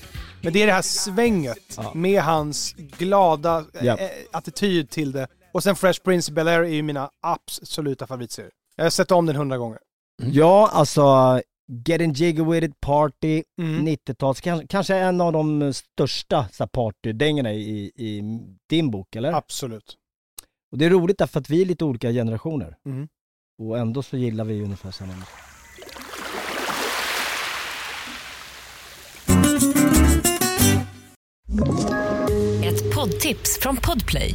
Men 0.42 0.52
det 0.52 0.62
är 0.62 0.66
det 0.66 0.72
här 0.72 0.82
svänget 0.82 1.78
med 1.94 2.22
hans 2.22 2.74
glada 2.98 3.64
Ja. 3.82 3.98
eh, 3.98 4.08
attityd 4.32 4.90
till 4.90 5.12
det. 5.12 5.26
Och 5.52 5.62
sen 5.62 5.76
Fresh 5.76 6.00
Prince 6.04 6.32
of 6.32 6.38
Bel-Air 6.38 6.60
är 6.60 6.74
ju 6.74 6.82
mina 6.82 7.10
absoluta 7.22 8.06
favoritserier. 8.06 8.50
Jag 8.76 8.84
har 8.84 8.90
sett 8.90 9.10
om 9.10 9.26
den 9.26 9.36
hundra 9.36 9.58
gånger. 9.58 9.78
Ja, 10.22 10.70
alltså 10.72 11.40
Getting 11.86 12.12
Jiggy 12.12 12.42
With 12.44 12.66
It, 12.66 12.80
Party, 12.80 13.42
Mm. 13.60 13.86
90-tals, 13.88 14.40
kanske, 14.40 14.66
kanske 14.66 14.96
en 14.96 15.20
av 15.20 15.32
de 15.32 15.72
största 15.74 16.48
så 16.52 16.62
här, 16.64 16.68
partydängorna 16.68 17.52
i, 17.52 17.92
i 17.96 18.22
din 18.70 18.90
bok, 18.90 19.16
eller? 19.16 19.32
Absolut. 19.32 19.96
Och 20.72 20.78
det 20.78 20.84
är 20.84 20.90
roligt 20.90 21.18
därför 21.18 21.40
att 21.40 21.50
vi 21.50 21.62
är 21.62 21.66
lite 21.66 21.84
olika 21.84 22.10
generationer. 22.10 22.76
Mm. 22.86 23.08
Och 23.62 23.78
ändå 23.78 24.02
så 24.02 24.16
gillar 24.16 24.44
vi 24.44 24.62
ungefär 24.62 24.90
samma 24.90 25.12
musik. 25.12 25.28
Ett 32.64 32.94
poddtips 32.94 33.58
från 33.60 33.76
Podplay. 33.76 34.34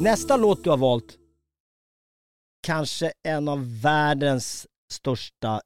Nästa 0.00 0.36
låt 0.36 0.64
du 0.64 0.70
har 0.70 0.76
valt, 0.76 1.16
kanske 2.66 3.12
en 3.28 3.48
av 3.48 3.80
världens 3.82 4.66
största 4.92 5.60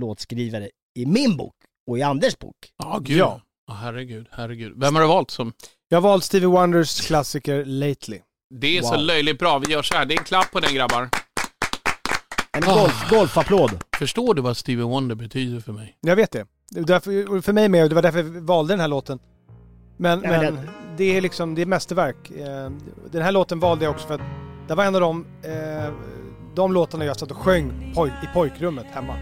låtskrivare 0.00 0.70
i 0.98 1.06
min 1.06 1.36
bok 1.36 1.54
och 1.90 1.98
i 1.98 2.02
Anders 2.02 2.38
bok. 2.38 2.56
Ja, 2.76 2.98
gud. 3.02 3.18
Ja. 3.18 3.40
Ja. 3.66 3.74
herregud, 3.74 4.26
herregud. 4.30 4.72
Vem 4.80 4.94
har 4.94 5.02
du 5.02 5.08
valt 5.08 5.30
som... 5.30 5.52
Jag 5.88 5.96
har 5.96 6.02
valt 6.08 6.24
Stevie 6.24 6.46
Wonders 6.48 7.06
klassiker 7.06 7.64
Lately. 7.64 8.20
Det 8.54 8.78
är 8.78 8.82
så 8.82 8.90
Wow. 8.94 9.00
löjligt 9.04 9.38
bra. 9.38 9.58
Vi 9.58 9.72
gör 9.72 9.82
så 9.82 9.94
här. 9.94 10.04
Det 10.06 10.14
är 10.14 10.18
en 10.18 10.24
klapp 10.24 10.52
på 10.52 10.60
den 10.60 10.74
grabbar. 10.74 11.08
En 12.52 12.62
golf, 12.62 13.10
golfapplåd. 13.10 13.84
Förstår 13.98 14.34
du 14.34 14.42
vad 14.42 14.56
Stevie 14.56 14.84
Wonder 14.84 15.14
betyder 15.14 15.60
för 15.60 15.72
mig? 15.72 15.96
Jag 16.00 16.16
vet 16.16 16.30
det. 16.30 16.46
det 16.70 16.80
därför, 16.80 17.40
för 17.40 17.52
mig 17.52 17.68
med, 17.68 17.90
det 17.90 17.94
var 17.94 18.02
därför 18.02 18.18
jag 18.18 18.24
valde 18.40 18.72
den 18.72 18.80
här 18.80 18.88
låten. 18.88 19.18
Men, 19.96 20.22
Ja, 20.22 20.30
men 20.30 20.40
men 20.44 20.54
den- 20.54 20.68
det 20.98 21.16
är 21.16 21.20
liksom, 21.20 21.54
det 21.54 21.62
är 21.62 21.66
mästerverk. 21.66 22.30
Eh, 22.30 22.70
Den 23.10 23.22
här 23.22 23.32
låten 23.32 23.60
valde 23.60 23.84
jag 23.84 23.90
också 23.94 24.06
för 24.06 24.14
att 24.14 24.20
det 24.68 24.74
var 24.74 24.84
en 24.84 24.94
av 24.94 25.00
de, 25.00 25.26
eh, 25.42 25.92
de 26.54 26.72
låtarna 26.72 27.04
jag 27.04 27.16
satt 27.16 27.30
och 27.30 27.36
sjöng 27.36 27.92
poj, 27.94 28.12
i 28.22 28.26
pojkrummet 28.34 28.86
hemma. 28.90 29.14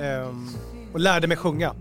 Ehm, 0.00 0.48
och 0.92 1.00
lärde 1.00 1.26
mig 1.26 1.36
sjunga. 1.36 1.74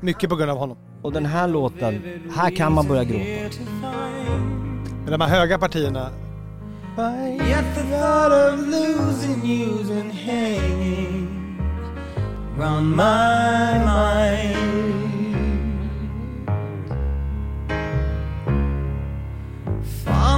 Mycket 0.00 0.30
på 0.30 0.36
grund 0.36 0.50
av 0.50 0.58
honom. 0.58 0.76
Och 1.02 1.12
den 1.12 1.26
här 1.26 1.48
låten, 1.48 2.02
här 2.36 2.56
kan 2.56 2.72
man 2.74 2.88
börja 2.88 3.04
gråta. 3.04 3.58
Men 5.04 5.10
de 5.10 5.20
här 5.20 5.28
höga 5.28 5.58
partierna. 5.58 6.10
Yet 7.48 7.76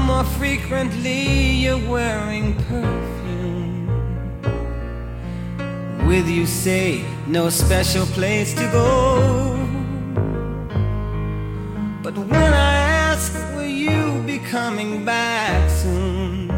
more 0.09 0.25
frequently, 0.25 1.23
you're 1.65 1.87
wearing 1.87 2.55
perfume. 2.65 3.87
With 6.09 6.27
you, 6.27 6.47
say, 6.47 7.05
no 7.27 7.51
special 7.51 8.07
place 8.07 8.55
to 8.55 8.67
go. 8.73 8.89
But 12.03 12.17
when 12.17 12.53
I 12.71 12.75
ask, 13.09 13.35
will 13.55 13.75
you 13.87 14.23
be 14.23 14.39
coming 14.39 15.05
back 15.05 15.69
soon? 15.69 16.49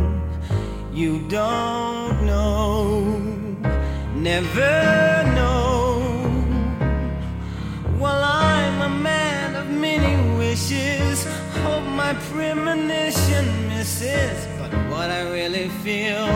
You 0.92 1.12
don't 1.28 2.24
know, 2.24 3.00
never 4.14 4.74
know. 5.38 5.80
Well, 7.98 8.22
I'm 8.22 8.76
a 8.90 8.92
man 9.10 9.56
of 9.56 9.66
many 9.68 10.14
wishes. 10.38 11.26
Hope 11.64 11.86
my 12.02 12.12
premonition 12.30 13.19
misses. 14.00 14.48
But 14.58 14.72
what 14.90 15.10
I 15.10 15.22
really 15.30 15.68
feel, 15.68 16.26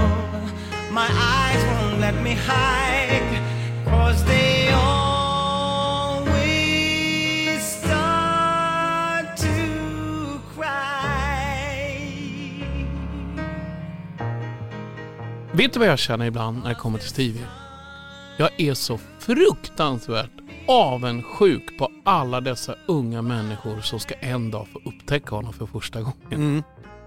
my 0.90 1.09
eyes 1.09 1.64
won't 1.64 2.00
let 2.00 2.14
me 2.22 2.35
hide. 2.35 3.40
Cause 3.85 4.24
they 4.24 4.72
always 4.72 6.22
start 7.79 9.37
to 9.37 10.40
cry. 10.55 11.74
Vet 15.53 15.72
du 15.72 15.79
vad 15.79 15.88
jag 15.88 15.98
känner 15.98 16.27
ibland 16.27 16.62
när 16.62 16.68
det 16.68 16.74
kommer 16.74 16.98
till 16.98 17.09
Stevie? 17.09 17.46
Jag 18.37 18.61
är 18.61 18.74
så 18.74 18.98
fruktansvärt 19.18 20.31
avundsjuk 20.68 21.79
på 21.79 21.90
alla 22.05 22.40
dessa 22.40 22.74
unga 22.87 23.22
människor 23.22 23.81
som 23.81 24.00
ska 24.00 24.14
en 24.14 24.50
dag 24.50 24.68
få 24.72 24.81
upptäcka 24.85 25.35
honom 25.35 25.53
för 25.53 25.66
första 25.66 26.00
gången. 26.00 26.33
Mm. 26.33 26.62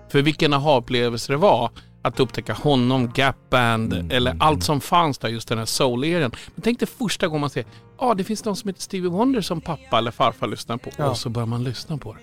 För 0.10 0.22
vilken 0.22 0.54
aha-upplevelse 0.54 1.34
det 1.34 1.38
var 1.38 1.72
att 2.02 2.20
upptäcka 2.20 2.54
honom, 2.54 3.12
Gap 3.16 3.36
Band 3.50 3.94
Mm. 3.94 4.12
eller 4.12 4.36
allt 4.40 4.64
som 4.64 4.82
fanns 4.82 5.18
där, 5.18 5.30
just 5.30 5.48
den 5.48 5.58
här 5.58 5.66
soul-eran. 5.66 6.32
Men 6.56 6.62
tänk 6.62 6.80
dig 6.80 6.88
första 6.88 7.28
gången 7.28 7.42
man 7.42 7.50
ser, 7.50 7.66
ja 8.00 8.06
ah, 8.06 8.14
det 8.14 8.24
finns 8.24 8.46
någon 8.46 8.56
som 8.56 8.68
heter 8.68 8.82
Stevie 8.82 9.10
Wonder 9.10 9.42
som 9.42 9.62
pappa 9.62 9.98
eller 9.98 10.12
farfar 10.12 10.48
lyssnar 10.48 10.78
på. 10.78 10.90
Ja. 10.98 11.10
Och 11.10 11.18
så 11.18 11.30
börjar 11.30 11.46
man 11.46 11.64
lyssna 11.64 11.98
på 11.98 12.14
det. 12.14 12.20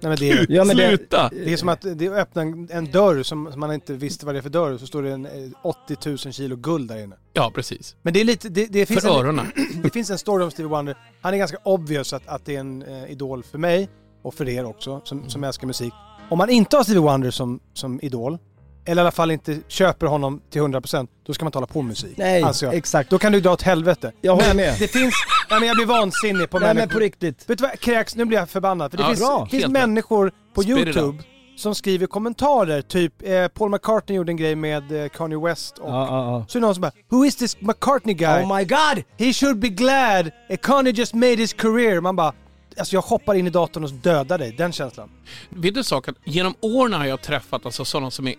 Nej, 0.00 0.08
men 0.10 0.16
det, 0.16 0.30
är, 0.30 0.46
Ja, 0.52 0.64
men 0.64 0.76
det- 0.76 0.88
Sluta! 0.88 1.28
det 1.28 1.52
är 1.52 1.56
som 1.56 1.68
att 1.68 1.80
det 1.94 2.08
öppnar 2.08 2.42
en, 2.42 2.68
en 2.70 2.90
dörr 2.90 3.22
som, 3.22 3.52
som 3.52 3.60
man 3.60 3.72
inte 3.72 3.92
visste 3.92 4.26
vad 4.26 4.34
det 4.34 4.38
är 4.38 4.42
för 4.42 4.50
dörr 4.50 4.78
så 4.78 4.86
står 4.86 5.02
det 5.02 5.12
en 5.12 5.26
eh, 5.26 5.32
80 5.62 5.96
000 6.08 6.18
kilo 6.18 6.56
guld 6.56 6.88
där 6.88 7.04
inne. 7.04 7.16
Ja, 7.32 7.50
precis. 7.54 7.96
Men 8.02 8.12
det 8.12 8.20
är 8.20 8.24
lite, 8.24 8.48
det, 8.48 8.66
det 8.66 8.86
finns 8.86 9.00
För 9.02 9.08
en, 9.08 9.16
öronen. 9.26 9.46
det 9.82 9.90
finns 9.90 10.10
en 10.10 10.18
story 10.18 10.44
om 10.44 10.50
Stevie 10.50 10.68
Wonder. 10.70 10.96
Han 11.20 11.34
är 11.34 11.38
ganska 11.38 11.56
obvious 11.64 12.12
att, 12.12 12.28
att 12.28 12.44
det 12.46 12.56
är 12.56 12.60
en 12.60 12.82
eh, 12.82 13.10
idol 13.12 13.42
för 13.42 13.58
mig 13.58 13.88
och 14.22 14.34
för 14.34 14.48
er 14.48 14.64
också 14.64 15.00
som, 15.04 15.28
som 15.30 15.44
älskar 15.44 15.66
musik. 15.66 15.92
Om 16.28 16.38
man 16.38 16.50
inte 16.50 16.76
har 16.76 16.84
Stevie 16.84 17.00
Wonder 17.00 17.30
som, 17.30 17.60
som 17.74 18.00
idol, 18.02 18.38
eller 18.86 19.00
i 19.00 19.04
alla 19.04 19.10
fall 19.10 19.30
inte 19.30 19.58
köper 19.68 20.06
honom 20.06 20.40
till 20.50 20.62
100% 20.62 21.08
då 21.26 21.34
ska 21.34 21.44
man 21.44 21.52
tala 21.52 21.66
på 21.66 21.82
musik. 21.82 22.14
Nej, 22.16 22.42
Alltså, 22.42 22.72
exakt. 22.72 23.10
Då 23.10 23.18
kan 23.18 23.32
du 23.32 23.40
dra 23.40 23.52
åt 23.52 23.62
helvete. 23.62 24.12
Jag 24.20 24.32
håller 24.32 24.46
men 24.48 24.56
med. 24.56 24.76
det 24.78 24.88
finns, 24.88 25.14
nej 25.50 25.60
men 25.60 25.68
jag 25.68 25.76
blir 25.76 25.86
vansinnig 25.86 26.50
på 26.50 26.58
Nej 26.58 26.68
men 26.68 26.76
människor. 26.76 26.92
på 26.94 26.98
riktigt. 27.00 27.50
Vet 27.50 27.58
du 27.58 27.62
vad, 27.62 27.80
kräks, 27.80 28.16
nu 28.16 28.24
blir 28.24 28.38
jag 28.38 28.48
förbannad. 28.48 28.90
För 28.90 28.98
det 28.98 29.02
Ja, 29.02 29.08
finns, 29.08 29.20
bra. 29.20 29.46
finns 29.46 29.62
Helt 29.62 29.72
människor 29.72 30.32
på 30.54 30.62
Spit 30.62 30.72
it 30.78 30.78
YouTube 30.78 31.06
out. 31.06 31.16
som 31.56 31.74
skriver 31.74 32.06
kommentarer. 32.06 32.82
Typ 32.82 33.12
eh, 33.22 33.48
Paul 33.48 33.70
McCartney 33.70 34.16
gjorde 34.16 34.32
en 34.32 34.36
grej 34.36 34.54
med 34.54 35.02
eh, 35.02 35.08
Kanye 35.08 35.38
West 35.38 35.78
och 35.78 35.88
Ja, 35.90 36.06
ja, 36.06 36.44
så 36.48 36.58
är 36.58 36.60
det 36.60 36.66
någon 36.66 36.74
som 36.74 36.82
bara 36.82 36.92
Who 37.10 37.24
is 37.24 37.36
this 37.36 37.60
McCartney 37.60 38.16
ja. 38.18 38.34
guy? 38.34 38.44
Oh 38.44 38.56
my 38.56 38.64
god! 38.64 39.04
He 39.26 39.32
should 39.32 39.58
be 39.58 39.68
glad 39.68 40.30
eh, 40.48 40.56
Kanye 40.62 40.92
just 40.92 41.14
made 41.14 41.36
his 41.36 41.52
career. 41.52 42.00
Man 42.00 42.16
bara 42.16 42.32
Alltså 42.78 42.96
jag 42.96 43.02
hoppar 43.02 43.34
in 43.34 43.46
i 43.46 43.50
datorn 43.50 43.84
och 43.84 43.92
dödar 43.92 44.38
dig. 44.38 44.52
Den 44.52 44.72
känslan. 44.72 45.10
Vet 45.48 45.74
du 45.74 45.80
en 45.80 45.84
sak? 45.84 46.08
Att 46.08 46.16
genom 46.24 46.54
åren 46.60 46.92
har 46.92 47.06
jag 47.06 47.22
träffat 47.22 47.66
alltså 47.66 47.84
sådana 47.84 48.10
som 48.10 48.28
är 48.28 48.34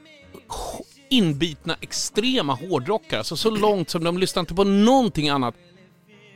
inbitna 1.09 1.77
extrema 1.81 2.53
hårdrockare. 2.53 3.19
Alltså 3.19 3.37
så 3.37 3.49
långt 3.49 3.89
som 3.89 4.03
de 4.03 4.17
lyssnar 4.17 4.39
inte 4.39 4.55
på 4.55 4.63
någonting 4.63 5.29
annat. 5.29 5.55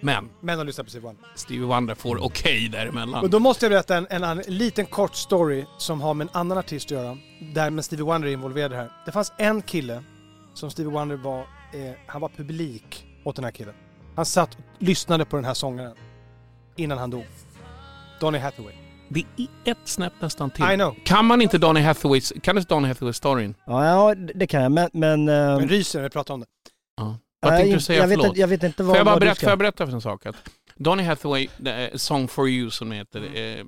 Men 0.02 0.30
Men 0.42 0.58
de 0.58 0.68
lyssnar 0.68 0.84
på 0.84 0.90
Stevie 0.90 1.08
Wonder. 1.08 1.26
Stevie 1.36 1.66
Wonder 1.66 1.96
får 1.96 2.24
okej 2.24 2.70
däremellan. 2.70 3.24
Och 3.24 3.30
då 3.30 3.40
måste 3.40 3.66
jag 3.66 3.72
berätta 3.72 3.98
en, 3.98 4.08
en, 4.10 4.24
en 4.24 4.38
liten 4.48 4.86
kort 4.86 5.16
story 5.16 5.66
som 5.78 6.02
har 6.02 6.14
med 6.14 6.28
en 6.28 6.36
annan 6.36 6.58
artist 6.58 6.86
att 6.86 6.92
göra. 6.92 7.18
Där 7.54 7.70
med 7.70 7.86
Stevie 7.86 8.06
Wonder 8.06 8.28
är 8.28 8.32
involverad 8.34 8.72
här. 8.72 8.92
Det 9.06 9.12
fanns 9.12 9.34
en 9.38 9.62
kille 9.62 10.04
som 10.54 10.72
Stevie 10.72 10.92
Wonder 10.92 11.16
var, 11.16 11.40
eh, 11.40 11.92
han 12.08 12.22
var 12.22 12.30
publik 12.30 13.06
åt 13.24 13.36
den 13.36 13.46
här 13.46 13.52
killen. 13.52 13.74
Han 14.16 14.26
satt 14.26 14.56
och 14.56 14.62
lyssnade 14.80 15.26
på 15.26 15.36
den 15.36 15.46
här 15.46 15.54
sångaren 15.54 15.96
innan 16.76 16.98
han 16.98 17.10
dog. 17.10 17.26
Donny 18.20 18.38
Hathaway. 18.38 18.74
Det 19.10 19.26
är 19.38 19.72
ett 19.72 19.78
snäpp 19.86 20.14
nästan 20.20 20.52
till. 20.52 20.66
I 20.72 20.76
know. 20.76 20.96
Kan 21.06 21.26
man 21.26 21.42
inte 21.42 21.58
Donny 21.58 21.82
Hathaways, 21.82 22.34
kan 22.44 22.56
du 22.56 22.62
Donny 22.62 22.88
Hathaway-storyn? 22.88 23.56
Ja, 23.66 23.86
ja, 23.86 24.16
det 24.16 24.48
kan 24.48 24.64
jag. 24.64 24.72
Men... 24.72 24.90
men 24.94 25.30
eh, 25.30 25.58
Men 25.58 25.70
ryser 25.70 26.00
när 26.00 26.04
vi 26.04 26.10
pratar 26.10 26.34
om 26.34 26.40
det. 26.40 26.46
Ja. 26.98 27.18
Vad 27.42 27.52
tänkte 27.52 27.76
du 27.76 27.82
säga? 27.82 28.00
jag 28.00 28.08
vet, 28.08 28.24
inte, 28.24 28.40
jag 28.40 28.48
vet 28.48 28.64
inte 28.64 28.84
vad, 28.84 28.92
Får 28.92 28.98
jag 28.98 29.06
bara 29.06 29.14
vad 29.16 29.22
du 29.22 29.26
berätta, 29.26 29.36
ska... 29.36 29.46
får 29.46 29.52
jag 29.52 29.60
berätta 29.60 29.86
för 29.86 29.94
en 29.94 30.02
sak? 30.02 30.26
Att 30.26 30.36
Donny 30.76 31.04
Hathaway, 31.04 31.48
Song 31.96 32.28
for 32.28 32.50
you 32.50 32.70
som 32.70 32.92
heter, 32.92 33.22
eh, 33.34 33.66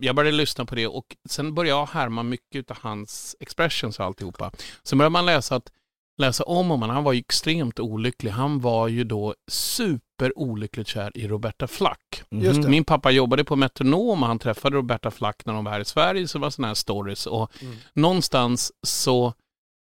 jag 0.00 0.16
började 0.16 0.36
lyssna 0.36 0.64
på 0.64 0.74
det 0.74 0.86
och 0.86 1.16
sen 1.28 1.54
började 1.54 1.78
jag 1.78 1.86
härma 1.86 2.22
mycket 2.22 2.70
av 2.70 2.76
hans 2.80 3.36
expressions 3.40 3.98
och 3.98 4.04
alltihopa. 4.04 4.50
Sen 4.82 4.98
började 4.98 5.12
man 5.12 5.26
läsa, 5.26 5.56
att, 5.56 5.70
läsa 6.18 6.44
om 6.44 6.68
honom, 6.70 6.90
han 6.90 7.04
var 7.04 7.12
ju 7.12 7.18
extremt 7.18 7.80
olycklig. 7.80 8.30
Han 8.30 8.60
var 8.60 8.88
ju 8.88 9.04
då 9.04 9.34
super 9.50 10.38
olyckligt 10.38 10.88
kär 10.88 11.10
i 11.18 11.28
Roberta 11.28 11.66
Flack. 11.66 12.22
Just 12.30 12.62
det. 12.62 12.68
Min 12.68 12.84
pappa 12.84 13.10
jobbade 13.10 13.44
på 13.44 13.56
Metronom 13.56 14.22
och 14.22 14.28
han 14.28 14.38
träffade 14.38 14.76
Roberta 14.76 15.10
Flack 15.10 15.46
när 15.46 15.52
de 15.54 15.64
var 15.64 15.72
här 15.72 15.80
i 15.80 15.84
Sverige, 15.84 16.28
så 16.28 16.38
det 16.38 16.42
var 16.42 16.50
sådana 16.50 16.68
här 16.68 16.74
stories. 16.74 17.26
Och 17.26 17.50
Mm. 17.62 17.74
någonstans 17.94 18.72
så, 18.82 19.32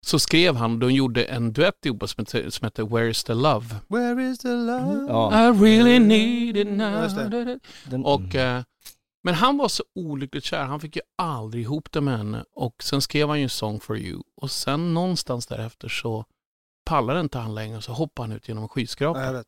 så 0.06 0.18
skrev 0.18 0.56
han, 0.56 0.78
de 0.78 0.92
gjorde 0.92 1.24
en 1.24 1.52
duett 1.52 1.86
ihop 1.86 2.08
som 2.08 2.22
heter, 2.22 2.50
som 2.50 2.64
heter 2.66 2.82
Where 2.84 3.10
is 3.10 3.24
the 3.24 3.34
love? 3.34 3.66
Where 3.88 4.30
is 4.30 4.38
the 4.38 4.48
love? 4.48 5.06
Ja. 5.08 5.48
I 5.48 5.52
really 5.52 5.98
need 5.98 6.56
it 6.56 6.68
now. 6.68 7.02
Just 7.02 7.16
det. 7.16 7.58
Den, 7.84 8.04
Och, 8.04 8.34
eh, 8.34 8.62
men 9.22 9.34
han 9.34 9.56
var 9.56 9.68
så 9.68 9.84
olyckligt 9.94 10.44
kär, 10.44 10.64
han 10.64 10.80
fick 10.80 10.96
ju 10.96 11.02
aldrig 11.18 11.62
ihop 11.62 11.92
det 11.92 12.00
med 12.00 12.18
henne. 12.18 12.44
Och 12.54 12.82
sen 12.82 13.02
skrev 13.02 13.28
han 13.28 13.40
ju 13.40 13.48
Song 13.48 13.80
for 13.80 13.98
you. 13.98 14.22
Och 14.36 14.50
sen 14.50 14.94
någonstans 14.94 15.46
därefter 15.46 15.88
så 15.88 16.24
pallade 16.84 17.20
inte 17.20 17.38
han 17.38 17.54
längre, 17.54 17.82
så 17.82 17.92
hoppade 17.92 18.28
han 18.28 18.36
ut 18.36 18.48
genom 18.48 18.62
en 18.62 18.68
skyskrapa. 18.68 19.20
Ja, 19.20 19.26
jag 19.26 19.32
vet. 19.32 19.46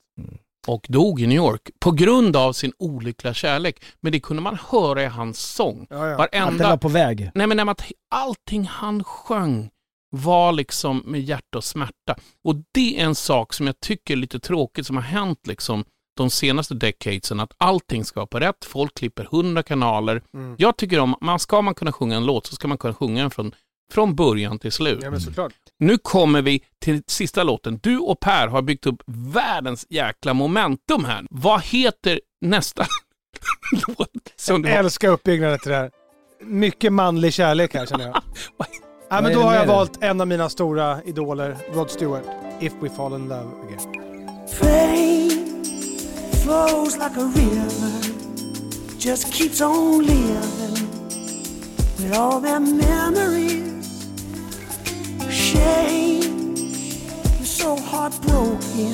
Och 0.66 0.86
dog 0.88 1.20
i 1.20 1.26
New 1.26 1.36
York 1.36 1.70
på 1.78 1.90
grund 1.90 2.36
av 2.36 2.52
sin 2.52 2.72
olyckliga 2.78 3.34
kärlek. 3.34 3.84
Men 4.00 4.12
det 4.12 4.20
kunde 4.20 4.42
man 4.42 4.58
höra 4.70 5.02
i 5.02 5.06
hans 5.06 5.40
sång. 5.40 5.86
Ja, 5.90 6.08
ja. 6.08 6.24
att 6.24 6.32
den 6.32 6.42
var 6.42 6.50
Varenda... 6.50 6.78
på 6.78 6.88
väg. 6.88 7.30
Nej 7.34 7.46
men 7.46 7.68
att 7.68 7.90
allting 8.10 8.64
han 8.64 9.04
sjöng 9.04 9.70
var 10.10 10.52
liksom 10.52 11.02
med 11.06 11.20
hjärta 11.20 11.58
och 11.58 11.64
smärta. 11.64 12.16
Och 12.44 12.54
det 12.72 13.00
är 13.00 13.04
en 13.04 13.14
sak 13.14 13.52
som 13.52 13.66
jag 13.66 13.80
tycker 13.80 14.14
är 14.14 14.18
lite 14.18 14.40
tråkigt 14.40 14.86
som 14.86 14.96
har 14.96 15.02
hänt 15.02 15.46
liksom 15.46 15.84
de 16.14 16.30
senaste 16.30 16.74
decadesen, 16.74 17.40
att 17.40 17.52
allting 17.58 18.04
ska 18.04 18.20
vara 18.20 18.26
på 18.26 18.40
rätt, 18.40 18.64
folk 18.64 18.94
klipper 18.94 19.28
hundra 19.30 19.62
kanaler. 19.62 20.22
Mm. 20.34 20.54
Jag 20.58 20.76
tycker 20.76 21.00
om, 21.00 21.14
man 21.20 21.38
ska 21.38 21.62
man 21.62 21.74
kunna 21.74 21.92
sjunga 21.92 22.16
en 22.16 22.26
låt 22.26 22.46
så 22.46 22.54
ska 22.54 22.68
man 22.68 22.78
kunna 22.78 22.94
sjunga 22.94 23.20
den 23.22 23.30
från, 23.30 23.54
från 23.92 24.14
början 24.14 24.58
till 24.58 24.72
slut. 24.72 24.98
Ja 25.02 25.10
men 25.10 25.20
såklart. 25.20 25.52
Nu 25.78 25.98
kommer 25.98 26.42
vi 26.42 26.62
till 26.80 27.02
sista 27.06 27.42
låten. 27.42 27.80
Du 27.82 27.98
och 27.98 28.20
Per 28.20 28.48
har 28.48 28.62
byggt 28.62 28.86
upp 28.86 29.02
världens 29.06 29.86
jäkla 29.88 30.34
momentum 30.34 31.04
här. 31.04 31.26
Vad 31.30 31.62
heter 31.62 32.20
nästa 32.40 32.86
låt? 33.86 34.08
Som 34.36 34.64
Jag 34.64 34.72
älskar 34.76 35.08
uppbyggnaden 35.08 35.58
till 35.58 35.70
det 35.70 35.76
här. 35.76 35.90
Mycket 36.44 36.92
manlig 36.92 37.32
kärlek 37.32 37.74
här 37.74 37.86
känner 37.86 38.06
jag. 38.06 38.22
Ja, 39.12 39.20
men 39.20 39.32
då 39.32 39.40
har 39.40 39.54
jag 39.54 39.66
valt 39.66 40.02
en 40.02 40.20
av 40.20 40.26
mina 40.26 40.48
stora 40.48 41.02
idoler, 41.02 41.56
Rod 41.72 41.90
Stewart. 41.90 42.24
If 42.60 42.72
we 42.80 42.90
fall 42.90 43.14
in 43.14 43.28
love 43.28 43.48
again. 43.66 44.91
Flows 46.52 46.94
like 46.98 47.16
a 47.16 47.24
river, 47.24 47.92
just 48.98 49.32
keeps 49.32 49.62
on 49.62 50.04
living 50.04 50.86
with 51.96 52.12
all 52.14 52.40
their 52.40 52.60
memories. 52.60 54.10
Shame, 55.30 56.54
you're 57.38 57.46
so 57.46 57.74
heartbroken. 57.76 58.92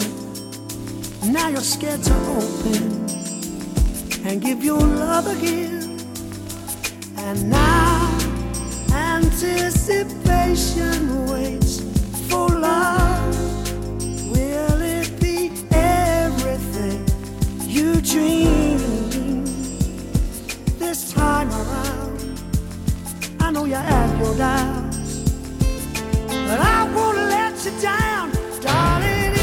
Now 1.33 1.49
you're 1.49 1.71
scared 1.77 2.05
to 2.05 2.15
open 2.39 3.09
and 4.25 4.41
give 4.41 4.63
your 4.63 4.79
love 4.79 5.27
again. 5.27 5.99
And 7.17 7.51
now 7.51 8.09
anticipation 8.93 11.27
waits 11.27 11.81
for 12.29 12.49
love. 12.51 13.18
I 23.69 23.71
know 23.71 23.77
you 23.77 23.87
have 23.87 24.19
your 24.19 24.37
doubts, 24.39 25.31
but 26.27 26.59
I 26.59 26.91
won't 26.95 27.19
let 27.19 27.65
you 27.67 27.73
down, 27.83 28.33
darling. 28.63 29.35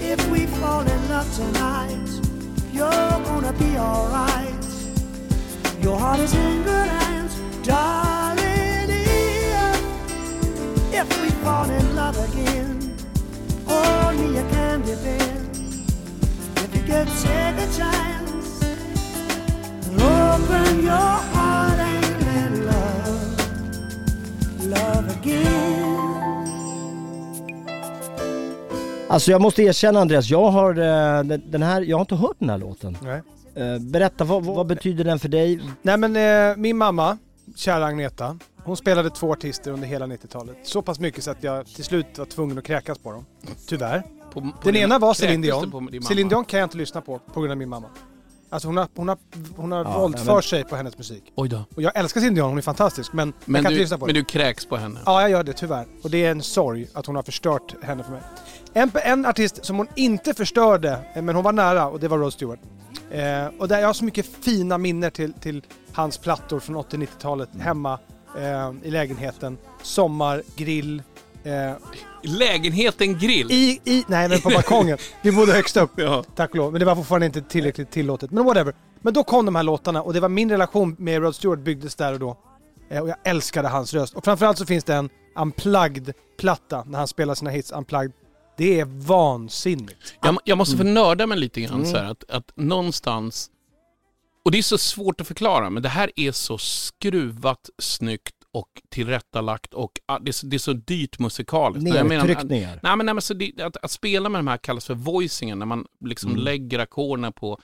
If, 0.00 0.28
we 0.30 0.46
fall 0.46 0.82
in 0.82 1.08
love 1.08 1.28
tonight. 1.34 2.08
You're 2.72 3.18
gonna 3.24 3.52
be 3.54 3.76
alright. 3.76 4.64
Your 5.80 5.98
heart 5.98 6.20
is 6.20 6.34
in 6.34 6.62
good 6.62 6.88
hands, 6.88 7.34
darling. 7.66 8.90
If 10.92 11.22
we 11.22 11.30
fall 11.42 11.68
in 11.68 11.96
love 11.96 12.16
again, 12.30 12.96
hold 13.66 14.20
me 14.20 14.38
a 14.38 14.42
candy 14.50 14.94
bear. 15.02 15.36
If 16.62 16.74
you 16.76 16.82
could 16.82 17.08
take 17.24 17.58
a 17.58 17.68
chance 17.76 18.62
and 19.88 20.00
open 20.00 20.84
your 20.84 20.92
heart 20.92 21.45
Alltså 29.08 29.30
jag 29.30 29.40
måste 29.40 29.62
erkänna 29.62 30.00
Andreas, 30.00 30.30
jag 30.30 30.50
har 30.50 30.70
eh, 30.70 31.22
den 31.24 31.62
här, 31.62 31.82
jag 31.82 31.96
har 31.96 32.00
inte 32.02 32.14
hört 32.14 32.36
den 32.38 32.50
här 32.50 32.58
låten. 32.58 32.98
Nej. 33.02 33.22
Eh, 33.54 33.78
Berätta, 33.78 34.24
vad, 34.24 34.44
vad 34.44 34.66
betyder 34.66 35.04
den 35.04 35.18
för 35.18 35.28
dig? 35.28 35.60
Nej 35.82 35.96
men 35.96 36.16
eh, 36.50 36.56
min 36.56 36.76
mamma, 36.76 37.18
kära 37.56 37.86
Agneta, 37.86 38.38
hon 38.64 38.76
spelade 38.76 39.10
två 39.10 39.32
artister 39.32 39.70
under 39.70 39.86
hela 39.88 40.06
90-talet. 40.06 40.56
Så 40.62 40.82
pass 40.82 41.00
mycket 41.00 41.24
så 41.24 41.30
att 41.30 41.42
jag 41.42 41.66
till 41.66 41.84
slut 41.84 42.18
var 42.18 42.24
tvungen 42.26 42.58
att 42.58 42.64
kräkas 42.64 42.98
på 42.98 43.10
dem. 43.12 43.24
Tyvärr. 43.68 44.02
På, 44.32 44.40
på 44.40 44.46
Den 44.64 44.72
din- 44.74 44.82
ena 44.82 44.98
var 44.98 45.08
kräktes 45.14 45.20
Céline 45.26 45.42
Dion. 45.42 45.70
på 45.70 45.78
din 45.80 45.84
mamma? 45.90 46.02
Céline 46.08 46.28
Dion 46.28 46.44
kan 46.44 46.60
jag 46.60 46.66
inte 46.66 46.76
lyssna 46.76 47.00
på, 47.00 47.18
på 47.34 47.40
grund 47.40 47.50
av 47.52 47.58
min 47.58 47.68
mamma. 47.68 47.86
Alltså 48.50 48.68
hon 48.68 48.76
har, 48.76 48.88
hon 48.96 49.08
har, 49.08 49.18
hon 49.56 49.72
har 49.72 49.84
Ja, 49.84 49.98
våldför 50.00 50.32
men- 50.32 50.42
sig 50.42 50.64
på 50.64 50.76
hennes 50.76 50.98
musik. 50.98 51.32
Oj 51.34 51.48
då. 51.48 51.64
Och 51.76 51.82
jag 51.82 51.96
älskar 51.96 52.20
Céline 52.20 52.34
Dion, 52.34 52.48
hon 52.48 52.58
är 52.58 52.62
fantastisk. 52.62 53.12
Men, 53.12 53.28
jag 53.28 53.48
Men 53.48 53.62
kan 53.62 53.72
inte 53.72 53.78
du, 53.78 53.82
lyssna 53.82 53.98
på 53.98 54.06
men 54.06 54.14
det. 54.14 54.20
du 54.20 54.24
kräks 54.24 54.66
på 54.66 54.76
henne? 54.76 55.00
Ja, 55.06 55.20
jag 55.20 55.30
gör 55.30 55.42
det 55.44 55.52
tyvärr. 55.52 55.86
Och 56.02 56.10
det 56.10 56.24
är 56.26 56.30
en 56.30 56.42
sorg 56.42 56.88
att 56.92 57.06
hon 57.06 57.16
har 57.16 57.22
förstört 57.22 57.74
henne 57.82 58.02
för 58.04 58.10
mig. 58.12 58.20
En, 58.72 58.90
en 58.94 59.26
artist 59.26 59.64
som 59.64 59.76
hon 59.76 59.86
inte 59.94 60.34
förstörde, 60.34 60.98
eh, 61.14 61.22
men 61.22 61.34
hon 61.34 61.44
var 61.44 61.52
nära, 61.52 61.86
och 61.88 62.00
det 62.00 62.08
var 62.08 62.18
Rod 62.18 62.32
Stewart. 62.32 62.60
Eh, 63.10 63.46
och 63.58 63.68
där 63.68 63.78
jag 63.80 63.86
har 63.86 63.92
så 63.94 64.04
mycket 64.04 64.26
fina 64.26 64.78
minnen 64.78 65.10
till, 65.10 65.32
till 65.32 65.62
hans 65.92 66.18
plattor 66.18 66.60
från 66.60 66.76
80-90-talet 66.76 67.48
hemma 67.60 67.98
eh, 68.38 68.72
i 68.82 68.90
lägenheten. 68.90 69.58
Sommar, 69.82 70.42
grill. 70.56 71.02
Eh, 71.44 71.72
Lägenheten 72.28 73.18
grill? 73.18 73.50
I, 73.50 73.80
i, 73.84 74.04
nej 74.08 74.28
men 74.28 74.40
på 74.40 74.48
balkongen. 74.48 74.98
Vi 75.22 75.32
bodde 75.32 75.52
högst 75.52 75.76
upp. 75.76 75.90
Ja. 75.96 76.24
Tack 76.34 76.50
och 76.50 76.56
lov. 76.56 76.72
Men 76.72 76.78
det 76.80 76.84
var 76.84 76.94
fortfarande 76.96 77.26
inte 77.26 77.42
tillräckligt 77.42 77.90
tillåtet. 77.90 78.30
Men 78.30 78.44
whatever. 78.44 78.74
Men 79.00 79.14
då 79.14 79.24
kom 79.24 79.44
de 79.46 79.54
här 79.54 79.62
låtarna 79.62 80.02
och 80.02 80.14
det 80.14 80.20
var 80.20 80.28
min 80.28 80.50
relation 80.50 80.96
med 80.98 81.22
Rod 81.22 81.34
Stewart 81.34 81.58
byggdes 81.58 81.94
där 81.94 82.12
och 82.12 82.18
då. 82.18 82.38
Eh, 82.90 83.02
och 83.02 83.08
jag 83.08 83.16
älskade 83.24 83.68
hans 83.68 83.94
röst. 83.94 84.14
Och 84.14 84.24
framförallt 84.24 84.58
så 84.58 84.66
finns 84.66 84.84
det 84.84 84.94
en 84.94 85.10
unplugged-platta 85.38 86.84
när 86.86 86.98
han 86.98 87.08
spelar 87.08 87.34
sina 87.34 87.50
hits 87.50 87.72
unplugged. 87.72 88.12
Det 88.56 88.80
är 88.80 88.84
vansinnigt. 88.84 90.14
Jag, 90.22 90.38
jag 90.44 90.58
måste 90.58 90.76
få 90.76 90.82
nörda 90.84 91.26
mig 91.26 91.38
lite 91.38 91.60
grann 91.60 91.74
Mm. 91.80 91.90
så 91.92 91.96
här, 91.98 92.04
att, 92.04 92.30
att 92.30 92.52
någonstans, 92.56 93.50
och 94.44 94.50
det 94.50 94.58
är 94.58 94.62
så 94.62 94.78
svårt 94.78 95.20
att 95.20 95.26
förklara, 95.26 95.70
men 95.70 95.82
det 95.82 95.88
här 95.88 96.10
är 96.16 96.32
så 96.32 96.58
skruvat, 96.58 97.70
snyggt 97.78 98.35
och 98.56 98.68
tillrättalagt 98.88 99.74
och 99.74 99.92
ah, 100.06 100.18
det 100.18 100.30
är 100.30 100.32
så, 100.32 100.46
det 100.46 100.56
är 100.56 100.58
så 100.58 100.72
dyrt 100.72 101.18
musikaliskt. 101.18 101.92
Nedtryckningar. 101.92 102.80
Nej, 102.82 102.96
men, 102.96 103.06
nej, 103.06 103.14
men 103.14 103.22
så 103.22 103.34
det, 103.34 103.60
att, 103.60 103.76
att 103.76 103.90
spela 103.90 104.28
med 104.28 104.38
de 104.38 104.46
här 104.46 104.56
kallas 104.56 104.84
för 104.86 104.94
voicingen, 104.94 105.58
när 105.58 105.66
man 105.66 105.86
liksom 106.04 106.30
Mm. 106.30 106.42
lägger 106.44 106.78
ackorden 106.78 107.32
på, 107.32 107.60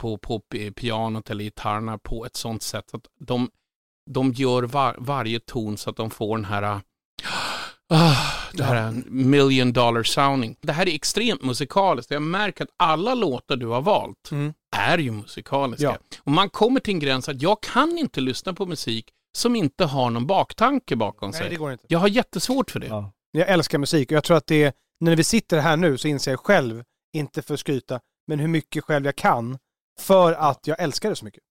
på, 0.00 0.18
på 0.18 0.42
pi- 0.54 0.72
pianot 0.72 1.30
eller 1.30 1.44
gitarrerna 1.44 1.98
på 1.98 2.24
ett 2.26 2.36
sånt 2.36 2.62
sätt 2.62 2.94
att 2.94 3.06
de, 3.26 3.50
de 4.10 4.32
gör 4.32 4.62
var, 4.62 4.96
varje 4.98 5.40
ton 5.40 5.76
så 5.76 5.90
att 5.90 5.96
de 5.96 6.10
får 6.10 6.36
den 6.36 6.44
här 6.44 6.62
ah, 6.62 6.80
Ah, 7.92 8.16
det 8.52 8.64
här 8.64 8.76
är 8.76 8.92
million 9.06 9.72
dollar 9.72 10.02
sounding. 10.02 10.56
Det 10.60 10.72
här 10.72 10.88
är 10.88 10.94
extremt 10.94 11.42
musikaliskt. 11.42 12.10
Jag 12.10 12.22
märker 12.22 12.64
att 12.64 12.70
alla 12.76 13.14
låtar 13.14 13.56
du 13.56 13.66
har 13.66 13.82
valt 13.82 14.28
Mm. 14.32 14.52
är 14.76 14.98
ju 14.98 15.10
musikaliska. 15.10 15.84
Ja. 15.84 15.96
Och 16.18 16.32
man 16.32 16.50
kommer 16.50 16.80
till 16.80 16.94
en 16.94 17.00
gräns 17.00 17.28
att 17.28 17.42
jag 17.42 17.60
kan 17.62 17.98
inte 17.98 18.20
lyssna 18.20 18.52
på 18.54 18.66
musik 18.66 19.06
som 19.36 19.56
inte 19.56 19.84
har 19.84 20.10
någon 20.10 20.26
baktanke 20.26 20.96
bakom 20.96 21.32
sig. 21.32 21.40
Nej, 21.40 21.50
det 21.50 21.56
går 21.56 21.72
inte. 21.72 21.84
Jag 21.88 21.98
har 21.98 22.08
jättesvårt 22.08 22.70
för 22.70 22.80
det. 22.80 22.86
Ja. 22.86 23.12
Jag 23.30 23.48
älskar 23.48 23.78
musik 23.78 24.10
och 24.10 24.16
jag 24.16 24.24
tror 24.24 24.36
att 24.36 24.46
det 24.46 24.62
är, 24.64 24.72
när 25.00 25.16
vi 25.16 25.24
sitter 25.24 25.60
här 25.60 25.76
nu 25.76 25.98
så 25.98 26.08
inser 26.08 26.30
jag 26.30 26.40
själv, 26.40 26.84
inte 27.12 27.42
för 27.42 27.54
att 27.54 27.60
skryta, 27.60 28.00
men 28.26 28.38
hur 28.38 28.48
mycket 28.48 28.84
själv 28.84 29.06
jag 29.06 29.16
kan 29.16 29.58
för 30.00 30.32
att 30.32 30.66
jag 30.66 30.80
älskar 30.80 31.10
det 31.10 31.16
så 31.16 31.24
mycket. 31.24 31.42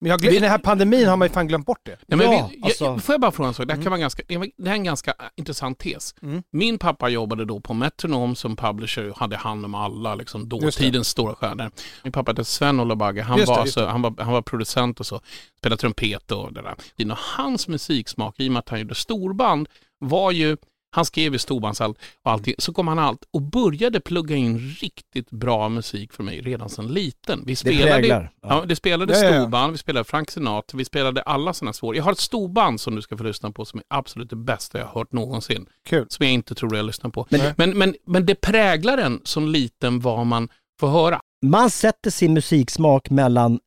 Men 0.00 0.10
jag, 0.10 0.20
glöm- 0.20 0.32
i 0.34 0.38
den 0.38 0.50
här 0.50 0.58
pandemin 0.58 1.08
har 1.08 1.16
man 1.16 1.28
ju 1.28 1.32
fan 1.34 1.48
glömt 1.48 1.66
bort 1.66 1.80
det. 1.82 1.96
Nej, 2.06 2.18
men 2.18 2.32
Ja, 2.32 2.50
vi, 2.52 2.62
alltså- 2.62 2.84
jag, 2.84 3.02
får 3.02 3.12
jag 3.12 3.20
bara 3.20 3.30
fråga 3.32 3.48
en 3.48 3.54
sak? 3.54 3.66
Det 3.66 3.72
här, 3.72 3.76
Mm. 3.76 3.84
kan 3.84 3.90
vara 3.90 4.00
ganska, 4.00 4.22
det 4.28 4.34
här 4.68 4.72
är 4.72 4.76
en 4.76 4.84
ganska 4.84 5.10
äh, 5.10 5.26
intressant 5.36 5.78
tes. 5.78 6.14
Mm. 6.22 6.42
Min 6.50 6.78
pappa 6.78 7.08
jobbade 7.08 7.44
då 7.44 7.60
på 7.60 7.74
Metronom 7.74 8.36
som 8.36 8.56
publisher 8.56 9.10
och 9.10 9.18
hade 9.18 9.36
hand 9.36 9.64
om 9.64 9.74
alla 9.74 10.14
liksom, 10.14 10.48
det. 10.48 10.58
dåtidens 10.60 11.08
stora 11.08 11.34
stjärnor. 11.34 11.70
Min 12.02 12.12
pappa 12.12 12.30
hette 12.30 12.44
Sven-Olle 12.44 12.96
Bagge. 12.96 13.22
Han, 13.22 13.38
Just 13.38 13.46
det, 13.48 13.52
var 13.56 13.64
just 13.66 13.76
alltså, 13.78 13.90
han, 13.92 14.02
var, 14.02 14.14
han 14.18 14.32
var 14.32 14.42
producent 14.42 15.00
och 15.00 15.06
så. 15.06 15.20
Spelade 15.58 15.80
trumpet 15.80 16.32
och 16.32 16.52
det 16.52 16.62
där. 16.62 17.12
Och 17.12 17.18
hans 17.18 17.68
musiksmak, 17.68 18.34
i 18.40 18.48
och 18.48 18.52
med 18.52 18.60
att 18.60 18.68
han 18.68 18.80
gjorde 18.80 18.94
storband, 18.94 19.68
var 19.98 20.30
ju 20.30 20.56
han 20.90 21.04
skrev 21.04 21.34
i 21.34 21.38
storbandsallt 21.38 21.98
och 22.24 22.30
allting. 22.32 22.54
Så 22.58 22.72
kom 22.72 22.88
han 22.88 22.98
allt 22.98 23.24
och 23.30 23.42
började 23.42 24.00
plugga 24.00 24.36
in 24.36 24.58
riktigt 24.80 25.30
bra 25.30 25.68
musik 25.68 26.12
för 26.12 26.22
mig 26.22 26.40
redan 26.40 26.68
som 26.68 26.88
liten. 26.90 27.42
Vi 27.46 27.56
spelade, 27.56 27.92
präglar. 27.92 28.30
Ja. 28.42 28.48
Ja. 28.48 28.64
det 28.66 28.76
spelade 28.76 29.12
Ja, 29.12 29.18
ja, 29.24 29.30
ja. 29.30 29.40
storband, 29.40 29.72
vi 29.72 29.78
spelade 29.78 30.04
Frank 30.04 30.30
Sinatra, 30.30 30.76
vi 30.78 30.84
spelade 30.84 31.22
alla 31.22 31.52
sådana 31.52 31.72
svåra. 31.72 31.96
Jag 31.96 32.04
har 32.04 32.12
ett 32.12 32.18
storband 32.18 32.80
som 32.80 32.94
du 32.94 33.02
ska 33.02 33.16
få 33.16 33.24
lyssna 33.24 33.50
på 33.52 33.64
som 33.64 33.78
är 33.80 33.84
absolut 33.88 34.30
det 34.30 34.36
bästa 34.36 34.78
jag 34.78 34.86
har 34.86 34.94
hört 34.94 35.12
någonsin. 35.12 35.66
Kul. 35.88 36.06
Som 36.08 36.26
jag 36.26 36.32
inte 36.32 36.54
tror 36.54 36.76
jag 36.76 36.84
lyssnar 36.86 37.10
på. 37.10 37.26
Men- 37.30 37.54
Men, 37.56 37.78
men, 37.78 37.94
men, 38.06 38.26
det 38.26 38.34
präglar 38.34 38.98
en 38.98 39.20
som 39.24 39.48
liten 39.48 40.00
vad 40.00 40.26
man 40.26 40.48
får 40.80 40.88
höra. 40.88 41.20
Man 41.46 41.70
sätter 41.70 42.10
sin 42.10 42.32
musiksmak 42.34 43.10
mellan 43.10 43.60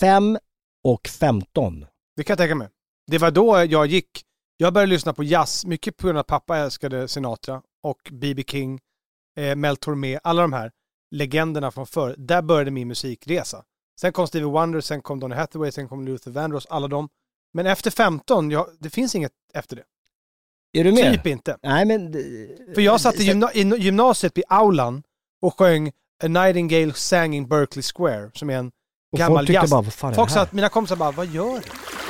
5 0.00 0.38
och 0.84 1.08
15. 1.08 1.86
Det 2.16 2.24
kan 2.24 2.32
jag 2.34 2.38
tänka 2.38 2.54
mig. 2.54 2.68
Det 3.10 3.18
var 3.18 3.30
då 3.30 3.64
jag 3.70 3.86
gick, 3.86 4.08
jag 4.56 4.72
började 4.72 4.90
lyssna 4.90 5.12
på 5.12 5.22
jazz, 5.22 5.66
mycket 5.66 5.96
på 5.96 6.06
grund 6.06 6.18
av 6.18 6.20
att 6.20 6.26
pappa 6.26 6.58
älskade 6.58 7.08
Sinatra 7.08 7.62
och 7.82 8.10
B.B. 8.12 8.44
King, 8.46 8.80
eh, 9.36 9.56
Mel 9.56 9.76
Tormé, 9.76 10.18
alla 10.22 10.42
de 10.42 10.52
här 10.52 10.72
legenderna 11.10 11.70
från 11.70 11.86
förr. 11.86 12.14
Där 12.18 12.42
började 12.42 12.70
min 12.70 12.88
musikresa. 12.88 13.64
Sen 14.00 14.12
kom 14.12 14.26
Stevie 14.26 14.48
Wonder, 14.48 14.80
sen 14.80 15.02
kom 15.02 15.20
Donny 15.20 15.34
Hathaway, 15.34 15.72
sen 15.72 15.88
kom 15.88 16.06
Luther 16.06 16.30
Vandross, 16.30 16.66
alla 16.66 16.88
dem. 16.88 17.08
Men 17.52 17.66
efter 17.66 17.90
15, 17.90 18.50
ja, 18.50 18.68
det 18.80 18.90
finns 18.90 19.14
inget 19.14 19.32
efter 19.54 19.76
det. 19.76 19.82
Är 20.78 20.84
du 20.84 20.92
med? 20.92 21.14
Typ 21.14 21.26
inte. 21.26 21.56
Nej 21.62 21.84
men... 21.84 22.12
För 22.74 22.80
jag 22.80 23.00
satt 23.00 23.20
i, 23.20 23.24
gymna 23.24 23.52
i 23.52 23.62
gymnasiet 23.62 24.38
i 24.38 24.42
aulan 24.48 25.02
och 25.42 25.58
sjöng 25.58 25.92
A 26.22 26.28
Nightingale 26.28 26.92
Sang 26.92 27.34
in 27.34 27.48
Berkeley 27.48 27.82
Square, 27.82 28.30
som 28.34 28.50
är 28.50 28.58
en 28.58 28.72
och 29.12 29.18
gammal 29.18 29.46
folk 29.46 29.56
jazz. 29.56 29.70
bara, 29.70 29.82
vad 29.82 29.92
fan 29.92 30.10
är 30.10 30.14
Folk 30.14 30.30
satt, 30.30 30.52
mina 30.52 30.68
kompisar 30.68 30.96
bara, 30.96 31.10
vad 31.10 31.26
gör 31.26 31.54
du? 31.54 32.03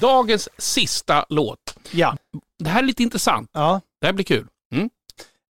Dagens 0.00 0.48
sista 0.58 1.26
låt. 1.28 1.78
Ja. 1.92 2.16
Det 2.58 2.70
här 2.70 2.82
är 2.82 2.86
lite 2.86 3.02
intressant. 3.02 3.50
Ja. 3.52 3.80
Det 4.00 4.06
här 4.06 4.14
blir 4.14 4.24
kul. 4.24 4.46
Mm. 4.72 4.90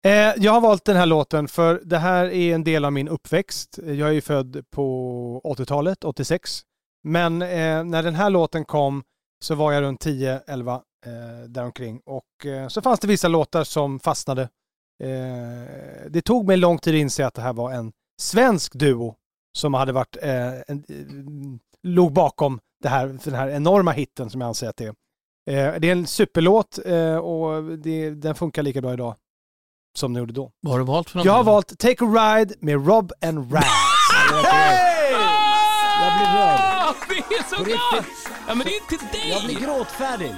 Eh, 0.04 0.42
jag 0.44 0.52
har 0.52 0.60
valt 0.60 0.84
den 0.84 0.96
här 0.96 1.06
låten 1.06 1.48
för 1.48 1.80
det 1.84 1.98
här 1.98 2.24
är 2.24 2.54
en 2.54 2.64
del 2.64 2.84
av 2.84 2.92
min 2.92 3.08
uppväxt. 3.08 3.78
Jag 3.82 4.08
är 4.08 4.12
ju 4.12 4.20
född 4.20 4.64
på 4.70 5.40
80-talet, 5.44 6.04
86. 6.04 6.62
Men 7.04 7.42
eh, 7.42 7.84
när 7.84 8.02
den 8.02 8.14
här 8.14 8.30
låten 8.30 8.64
kom 8.64 9.02
så 9.44 9.54
var 9.54 9.72
jag 9.72 9.82
runt 9.82 10.06
10-11 10.06 10.74
eh, 10.74 10.80
däromkring. 11.48 12.00
Och 12.06 12.46
eh, 12.46 12.68
så 12.68 12.82
fanns 12.82 13.00
det 13.00 13.08
vissa 13.08 13.28
låtar 13.28 13.64
som 13.64 14.00
fastnade. 14.00 14.42
Eh, 15.02 16.08
det 16.10 16.22
tog 16.22 16.46
mig 16.46 16.56
lång 16.56 16.78
tid 16.78 16.94
att 16.94 16.98
inse 16.98 17.26
att 17.26 17.34
det 17.34 17.42
här 17.42 17.52
var 17.52 17.72
en 17.72 17.92
svensk 18.20 18.74
duo 18.74 19.14
som 19.58 19.74
hade 19.74 19.92
varit, 19.92 20.16
eh, 20.22 20.52
en, 20.66 20.84
eh, 20.88 20.96
låg 21.82 22.12
bakom 22.12 22.60
det 22.82 22.88
här, 22.88 23.18
den 23.24 23.34
här 23.34 23.48
enorma 23.48 23.92
hitten 23.92 24.30
som 24.30 24.40
jag 24.40 24.48
anser 24.48 24.68
att 24.68 24.76
det 24.76 24.84
är. 24.84 24.94
Eh, 25.50 25.80
det 25.80 25.88
är 25.88 25.92
en 25.92 26.06
superlåt 26.06 26.78
eh, 26.84 27.16
och 27.16 27.64
det, 27.78 28.10
den 28.10 28.34
funkar 28.34 28.62
lika 28.62 28.80
bra 28.80 28.92
idag 28.92 29.14
som 29.98 30.12
den 30.12 30.20
gjorde 30.20 30.32
då. 30.32 30.50
Vad 30.60 30.72
har 30.72 30.78
du 30.78 30.84
valt 30.84 31.10
för 31.10 31.24
Jag 31.24 31.32
har 31.32 31.44
valt 31.44 31.78
Take 31.78 32.04
a 32.04 32.08
Ride 32.08 32.54
med 32.60 32.86
Rob 32.86 33.12
and 33.24 33.54
Raz. 33.54 33.64
Jag 36.02 36.12
blir 36.18 36.26
rörd. 36.26 36.60
Ah, 36.60 36.94
Vi 37.08 37.16
är 37.16 37.50
så 37.50 37.56
På 37.56 37.64
riktigt. 37.64 38.28
Ja, 38.48 38.54
men 38.54 38.66
det 38.66 38.76
är 38.76 38.88
till 38.88 39.06
dig! 39.12 39.30
Jag 39.30 39.44
blir 39.44 39.60
gråtfärdig. 39.66 40.32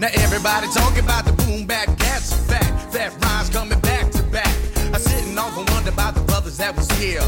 Now 0.00 0.08
everybody 0.12 0.68
talking 0.68 1.02
about 1.02 1.24
the 1.24 1.32
boom 1.32 1.66
back, 1.66 1.88
that's 1.98 2.30
a 2.30 2.36
fact. 2.36 2.94
Fat 2.94 3.12
rhymes 3.20 3.50
coming 3.50 3.80
back 3.80 4.10
to 4.12 4.22
back. 4.24 4.54
I 4.94 4.98
off 5.38 5.56
and 5.58 5.68
wonder 5.70 5.90
about 5.90 6.14
the 6.14 6.20
brothers 6.22 6.58
that 6.58 6.76
was 6.76 6.90
here 6.92 7.22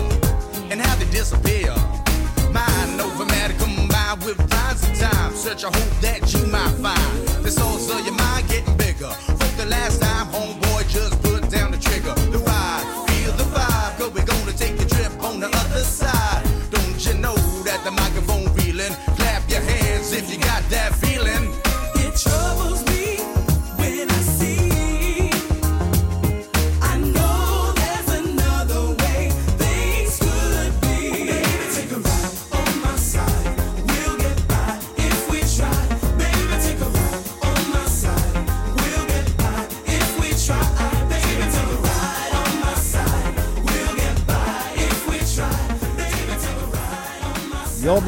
and 0.70 0.80
how 0.80 0.94
they 0.96 1.11
disappear. 1.11 1.74
Mind 2.54 3.00
overmatic 3.00 3.59
combined 3.59 4.22
with 4.24 4.38
lines 4.52 4.83
of 4.83 4.98
time. 4.98 5.35
Such 5.35 5.64
a 5.64 5.66
hope 5.66 5.94
that 6.00 6.33
you 6.33 6.46
might 6.46 6.74
find 6.83 7.11
the 7.44 7.50
source 7.50 7.90
of 7.90 8.04
your 8.06 8.14
mind 8.14 8.48
getting 8.48 8.76
bigger. 8.76 9.11
From 9.38 9.56
the 9.56 9.66
last 9.66 10.00
time 10.00 10.28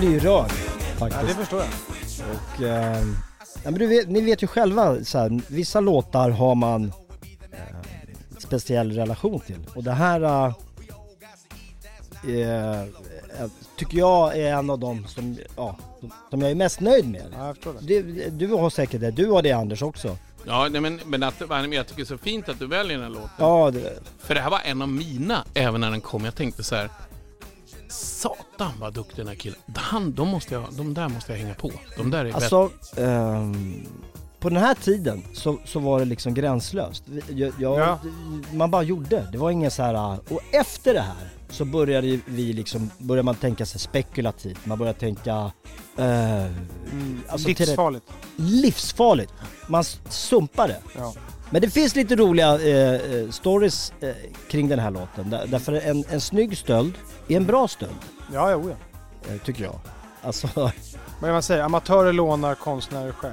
blir 0.03 0.13
ju 0.13 0.21
rörd 0.21 0.51
Ja, 0.51 0.99
faktiskt. 0.99 1.29
det 1.29 1.35
förstår 1.35 1.61
jag. 1.61 1.69
Och, 2.35 2.63
eh, 2.63 3.03
ja, 3.65 3.71
men 3.71 3.75
du 3.75 3.87
vet, 3.87 4.09
ni 4.09 4.21
vet 4.21 4.43
ju 4.43 4.47
själva, 4.47 5.05
så 5.05 5.19
här, 5.19 5.41
vissa 5.49 5.81
låtar 5.81 6.31
har 6.31 6.55
man 6.55 6.93
eh, 7.53 7.59
speciell 8.39 8.93
relation 8.93 9.41
till. 9.41 9.67
Och 9.75 9.85
det 9.85 9.93
här 9.93 10.21
eh, 10.23 10.55
eh, 12.37 12.87
tycker 13.77 13.99
jag 13.99 14.39
är 14.39 14.55
en 14.55 14.71
av 14.71 14.79
dem 14.79 15.07
som, 15.09 15.37
ja, 15.57 15.79
som 16.31 16.41
jag 16.43 16.51
är 16.51 16.55
mest 16.55 16.81
nöjd 16.81 17.11
med. 17.11 17.27
Ja, 17.33 17.47
jag 17.47 17.57
förstår 17.57 17.75
det. 17.81 18.03
Du, 18.03 18.31
du 18.31 18.47
har 18.55 18.71
säkert 18.71 19.01
det, 19.01 19.11
du 19.11 19.31
har 19.31 19.43
det 19.43 19.53
Anders 19.53 19.83
också. 19.83 20.17
Ja, 20.47 20.69
nej, 20.71 20.81
men, 20.81 21.01
men 21.07 21.23
att, 21.23 21.35
jag 21.41 21.87
tycker 21.87 21.97
det 21.97 22.03
är 22.03 22.05
så 22.05 22.19
fint 22.19 22.49
att 22.49 22.59
du 22.59 22.67
väljer 22.67 22.99
den 22.99 23.03
här 23.03 23.15
låten. 23.15 23.31
Ja, 23.39 23.71
det, 23.71 23.99
För 24.19 24.35
det 24.35 24.41
här 24.41 24.51
var 24.51 24.61
en 24.65 24.83
av 24.83 24.89
mina, 24.89 25.45
även 25.55 25.81
när 25.81 25.91
den 25.91 26.01
kom. 26.01 26.25
Jag 26.25 26.35
tänkte 26.35 26.63
så 26.65 26.75
här. 26.75 26.91
Satan 27.93 28.73
vad 28.81 28.95
duktig 28.95 29.17
den 29.17 29.29
här 29.29 29.35
killen. 29.35 29.59
Han, 29.75 30.13
de, 30.13 30.29
måste 30.29 30.55
jag, 30.55 30.65
de 30.73 30.95
där 30.95 31.09
måste 31.09 31.33
jag 31.33 31.39
hänga 31.39 31.55
på. 31.55 31.71
De 31.97 32.11
där 32.11 32.25
är 32.25 32.33
Alltså, 32.33 32.71
ehm, 32.97 33.87
på 34.41 34.49
den 34.49 34.59
här 34.59 34.75
tiden 34.75 35.23
så, 35.35 35.59
så 35.65 35.79
var 35.79 35.99
det 35.99 36.05
liksom 36.05 36.35
gränslöst. 36.35 37.03
Vi- 37.07 37.23
Jag, 37.29 37.53
jag, 37.59 37.81
Ja. 37.81 37.99
Man 38.53 38.71
bara 38.71 38.83
gjorde, 38.83 39.29
det 39.33 39.39
var 39.39 39.51
ingen 39.51 39.71
så 39.71 39.83
här. 39.83 40.19
och 40.33 40.41
efter 40.53 40.95
det 40.95 41.01
här 41.01 41.29
så 41.51 41.65
började 41.65 42.07
ju 42.07 42.21
vi 42.27 42.53
liksom, 42.53 42.91
började 42.99 43.23
man 43.25 43.35
tänka 43.35 43.67
sig 43.67 43.81
spekulativt, 43.81 44.67
man 44.67 44.79
började 44.79 44.99
tänka... 44.99 45.53
eh, 45.97 46.45
alltså 47.29 47.47
till 47.47 47.55
det- 47.57 47.65
Livsfarligt. 47.67 48.07
livsfarligt. 48.37 49.33
Man 49.69 49.81
s- 49.81 50.01
sumpade. 50.09 50.77
Ja. 50.97 51.15
Men 51.53 51.61
det 51.63 51.71
finns 51.71 51.97
lite 51.97 52.17
roliga 52.17 52.59
eh, 52.61 52.95
eh, 53.15 53.31
stories 53.31 53.93
eh, 54.01 54.09
kring 54.51 54.69
den 54.69 54.79
här 54.79 54.91
låten. 54.91 55.31
Där, 55.31 55.47
därför 55.47 55.73
en, 55.73 56.05
en 56.11 56.21
snygg 56.21 56.59
stöld 56.59 56.95
är 57.29 57.37
en 57.37 57.47
bra 57.47 57.69
stöld, 57.69 57.91
Ja, 58.33 58.51
jo, 58.51 58.71
ja. 58.71 59.33
eh, 59.35 59.41
tycker 59.41 59.65
jag. 59.65 59.79
Alltså, 60.23 60.49
Men 61.21 61.33
man 61.33 61.43
säger, 61.43 61.63
amatörer 61.63 62.13
lånar, 62.13 62.55
konstnärer 62.55 63.13
stjäl. 63.13 63.33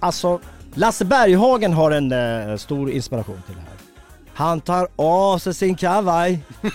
Alltså, 0.00 0.40
Lasse 0.74 1.04
Berghagen 1.04 1.72
har 1.72 1.90
en 1.90 2.12
eh, 2.12 2.56
stor 2.56 2.90
inspiration 2.90 3.42
till 3.46 3.54
det 3.54 3.60
här. 3.60 3.70
Han 4.34 4.60
tar 4.60 4.88
av 4.96 5.38
sig 5.38 5.54
sin 5.54 5.74
kavaj. 5.76 6.40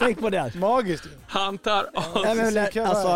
Tänk 0.00 0.20
på 0.20 0.30
det. 0.30 0.52
Magiskt 0.54 1.06
ju. 1.06 1.10
Han 1.26 1.58
tar 1.58 1.88
av 1.94 2.36
men, 2.36 2.52
sig- 2.52 2.80
alltså, 2.80 3.08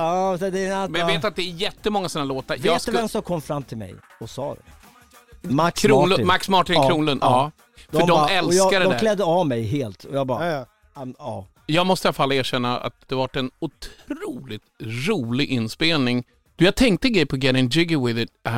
av 0.00 0.38
sig 0.38 0.50
dina 0.50 0.88
Men 0.88 1.00
jag 1.00 1.06
vet 1.06 1.24
att 1.24 1.36
det 1.36 1.42
är 1.42 1.52
jättemånga 1.52 2.08
sådana 2.08 2.28
låtar. 2.28 2.54
Vet 2.56 2.64
jag 2.64 2.76
du 2.76 2.80
skulle- 2.80 2.98
vem 2.98 3.08
som 3.08 3.22
kom 3.22 3.40
fram 3.42 3.62
till 3.62 3.76
mig 3.78 3.94
och 4.20 4.30
sa 4.30 4.54
det? 4.54 5.48
Max 5.54 5.82
Kronlund, 5.82 6.10
Martin. 6.10 6.26
Max 6.26 6.48
Martin 6.48 6.88
Kronlund, 6.88 7.20
ja. 7.22 7.50
För 7.90 7.98
de, 7.98 8.06
bara- 8.08 8.24
och 8.24 8.30
älskar 8.30 8.72
jag, 8.72 8.72
det 8.72 8.78
De 8.84 8.90
där. 8.92 8.98
klädde 8.98 9.24
av 9.24 9.46
mig 9.46 9.62
helt 9.62 10.04
och 10.04 10.16
jag 10.16 10.26
bara, 10.26 10.46
Ja, 10.52 10.66
ja. 10.94 11.02
um, 11.02 11.14
ja. 11.18 11.46
Jag 11.66 11.86
måste 11.86 12.06
i 12.06 12.08
alla 12.08 12.12
fall 12.12 12.32
erkänna 12.32 12.78
att 12.78 12.94
det 13.08 13.14
varit 13.14 13.36
en 13.36 13.50
otroligt 13.58 14.62
rolig 15.08 15.48
inspelning. 15.50 16.24
Du, 16.56 16.64
jag 16.64 16.76
tänkte 16.76 17.08
grej 17.08 17.26
på 17.26 17.36
Getting 17.36 17.68
Jiggy 17.68 17.96
With 17.96 18.18
It. 18.20 18.30
Eh, 18.46 18.52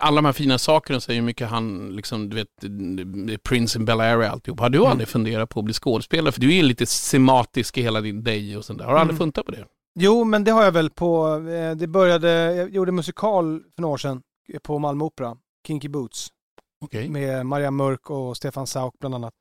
alla 0.00 0.16
de 0.16 0.24
här 0.24 0.32
fina 0.32 0.58
sakerna 0.58 1.00
säger 1.00 1.20
hur 1.20 1.26
mycket 1.26 1.48
han, 1.48 1.88
liksom, 1.96 2.28
du 2.28 2.36
vet, 2.36 3.42
Prince 3.42 3.78
in 3.78 3.84
Bel 3.84 4.00
Air 4.00 4.18
och 4.18 4.24
alltihop. 4.24 4.60
Har 4.60 4.70
du 4.70 4.78
Mm. 4.78 4.90
aldrig 4.90 5.08
funderat 5.08 5.48
på 5.50 5.60
att 5.60 5.64
bli 5.64 5.74
skådespelare? 5.74 6.32
För 6.32 6.40
du 6.40 6.54
är 6.56 6.62
lite 6.62 6.86
sematisk 6.86 7.78
i 7.78 7.82
hela 7.82 8.00
din 8.00 8.24
dig 8.24 8.56
och 8.56 8.64
sånt 8.64 8.78
där. 8.78 8.86
Har 8.86 8.92
du 8.92 8.98
aldrig 9.00 9.12
Mm. 9.14 9.18
funderat 9.18 9.46
på 9.46 9.52
det? 9.52 9.66
Jo, 9.98 10.24
men 10.24 10.44
det 10.44 10.50
har 10.50 10.64
jag 10.64 10.72
väl 10.72 10.90
på, 10.90 11.26
eh, 11.48 11.76
det 11.76 11.86
började, 11.86 12.54
jag 12.54 12.70
gjorde 12.70 12.92
musikal 12.92 13.62
för 13.74 13.82
några 13.82 13.92
år 13.92 13.98
sedan 13.98 14.20
på 14.62 14.78
Malmö 14.78 15.04
Opera, 15.04 15.36
Kinky 15.66 15.88
Boots, 15.88 16.28
Okej. 16.84 17.08
med 17.08 17.46
Maria 17.46 17.70
Mörk 17.70 18.10
och 18.10 18.36
Stefan 18.36 18.66
Sauk 18.66 18.94
bland 19.00 19.14
annat. 19.14 19.32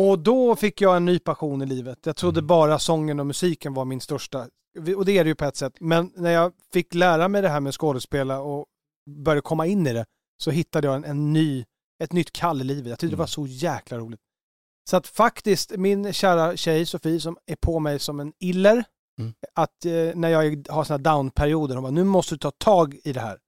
Och 0.00 0.18
då 0.18 0.56
fick 0.56 0.80
jag 0.80 0.96
en 0.96 1.04
ny 1.04 1.18
passion 1.18 1.62
i 1.62 1.66
livet. 1.66 1.98
Jag 2.06 2.16
trodde 2.16 2.42
bara 2.42 2.78
sången 2.78 3.20
och 3.20 3.26
musiken 3.26 3.74
var 3.74 3.84
min 3.84 4.00
största, 4.00 4.48
och 4.96 5.04
det 5.04 5.18
är 5.18 5.24
det 5.24 5.28
ju 5.28 5.34
på 5.34 5.44
ett 5.44 5.56
sätt. 5.56 5.72
Men 5.80 6.12
när 6.16 6.30
jag 6.30 6.52
fick 6.72 6.94
lära 6.94 7.28
mig 7.28 7.42
det 7.42 7.48
här 7.48 7.60
med 7.60 7.74
skådespela 7.74 8.40
och 8.40 8.66
började 9.10 9.40
komma 9.40 9.66
in 9.66 9.86
i 9.86 9.92
det, 9.92 10.06
så 10.42 10.50
hittade 10.50 10.86
jag 10.86 10.96
en, 10.96 11.04
en 11.04 11.32
ny, 11.32 11.64
ett 12.02 12.12
nytt 12.12 12.32
kall 12.32 12.60
i 12.60 12.64
livet. 12.64 12.88
Jag 12.88 12.98
tyckte 12.98 13.16
det 13.16 13.18
var 13.20 13.26
så 13.26 13.46
jäkla 13.46 13.98
roligt. 13.98 14.20
Så 14.90 14.96
att 14.96 15.06
faktiskt, 15.06 15.76
min 15.76 16.12
kära 16.12 16.56
tjej 16.56 16.86
Sofie 16.86 17.20
som 17.20 17.36
är 17.46 17.56
på 17.56 17.78
mig 17.78 17.98
som 17.98 18.20
en 18.20 18.32
iller, 18.40 18.84
Mm. 19.20 19.32
att 19.54 19.84
eh, 19.84 19.92
när 20.14 20.28
jag 20.28 20.68
har 20.68 20.84
såna 20.84 20.98
down-perioder, 20.98 21.74
hon 21.74 21.82
bara 21.82 21.90
nu 21.92 22.04
måste 22.04 22.34
du 22.34 22.38
ta 22.38 22.50
tag 22.50 22.98
i 23.04 23.12
det 23.12 23.20
här. 23.20 23.38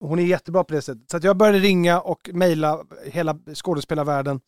Och 0.00 0.08
Hon 0.08 0.18
är 0.18 0.22
jättebra 0.22 0.64
på 0.64 0.74
det 0.74 0.82
sättet. 0.82 1.10
Så 1.10 1.16
att 1.16 1.24
jag 1.24 1.36
började 1.36 1.58
ringa 1.58 2.00
och 2.00 2.30
mejla 2.32 2.84
hela 3.04 3.38
skådespelarvärlden 3.54 4.40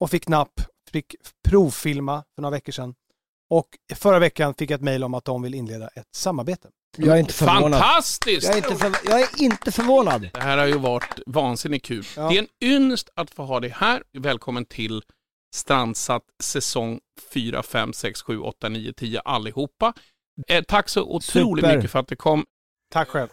och 0.00 0.10
fick 0.10 0.28
napp, 0.28 0.60
fick 0.92 1.14
provfilma 1.48 2.24
för 2.34 2.42
några 2.42 2.50
veckor 2.50 2.72
sedan. 2.72 2.94
Och 3.50 3.68
förra 3.94 4.18
veckan 4.18 4.54
fick 4.54 4.70
jag 4.70 4.76
ett 4.76 4.82
mejl 4.84 5.04
om 5.04 5.14
att 5.14 5.24
de 5.24 5.42
vill 5.42 5.54
inleda 5.54 5.88
ett 5.88 6.08
samarbete. 6.14 6.68
Jag 6.96 7.16
är 7.16 7.20
inte 7.20 7.34
förvånad. 7.34 7.80
Fantastiskt! 7.80 8.46
Jag 8.46 8.52
är 8.52 8.56
inte, 8.56 8.76
för, 8.76 9.10
jag 9.10 9.20
är 9.20 9.42
inte 9.42 9.72
förvånad. 9.72 10.28
Det 10.32 10.40
här 10.40 10.58
har 10.58 10.66
ju 10.66 10.78
varit 10.78 11.20
vansinnigt 11.26 11.84
kul. 11.84 12.04
Ja. 12.16 12.28
Det 12.28 12.38
är 12.38 12.38
en 12.38 12.48
ynnest 12.60 13.10
att 13.14 13.30
få 13.30 13.44
ha 13.44 13.60
dig 13.60 13.70
här. 13.70 14.02
Välkommen 14.18 14.64
till 14.64 15.02
Strandsatt 15.54 16.22
säsong 16.42 17.00
4, 17.32 17.62
5, 17.62 17.92
6, 17.92 18.22
7, 18.22 18.38
8, 18.38 18.68
9, 18.68 18.92
10 18.92 19.20
allihopa. 19.20 19.92
Eh, 20.48 20.64
tack 20.64 20.88
så 20.88 21.02
otroligt 21.02 21.64
Super. 21.64 21.76
mycket 21.76 21.90
för 21.90 21.98
att 21.98 22.08
du 22.08 22.16
kom. 22.16 22.44
Tack 22.92 23.08
själv. 23.08 23.28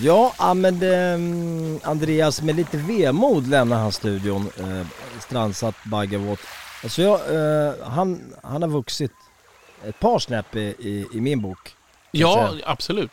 Ja, 0.00 0.54
men 0.54 0.78
det, 0.78 0.96
mm, 0.96 1.80
Andreas, 1.82 2.42
med 2.42 2.56
lite 2.56 2.76
vemod 2.76 3.46
lämnar 3.46 3.78
han 3.78 3.92
studion. 3.92 4.50
Eh, 4.58 4.86
strandsatt 5.20 5.74
Baggevåt. 5.84 6.40
Alltså 6.82 7.02
jag, 7.02 7.20
eh, 7.34 7.74
han, 7.84 8.34
han 8.42 8.62
har 8.62 8.68
vuxit 8.68 9.12
ett 9.84 10.00
par 10.00 10.18
snäpp 10.18 10.56
i, 10.56 10.60
i, 10.60 11.06
i 11.12 11.20
min 11.20 11.40
bok. 11.40 11.76
Ja, 12.10 12.48
säga. 12.50 12.64
absolut. 12.66 13.10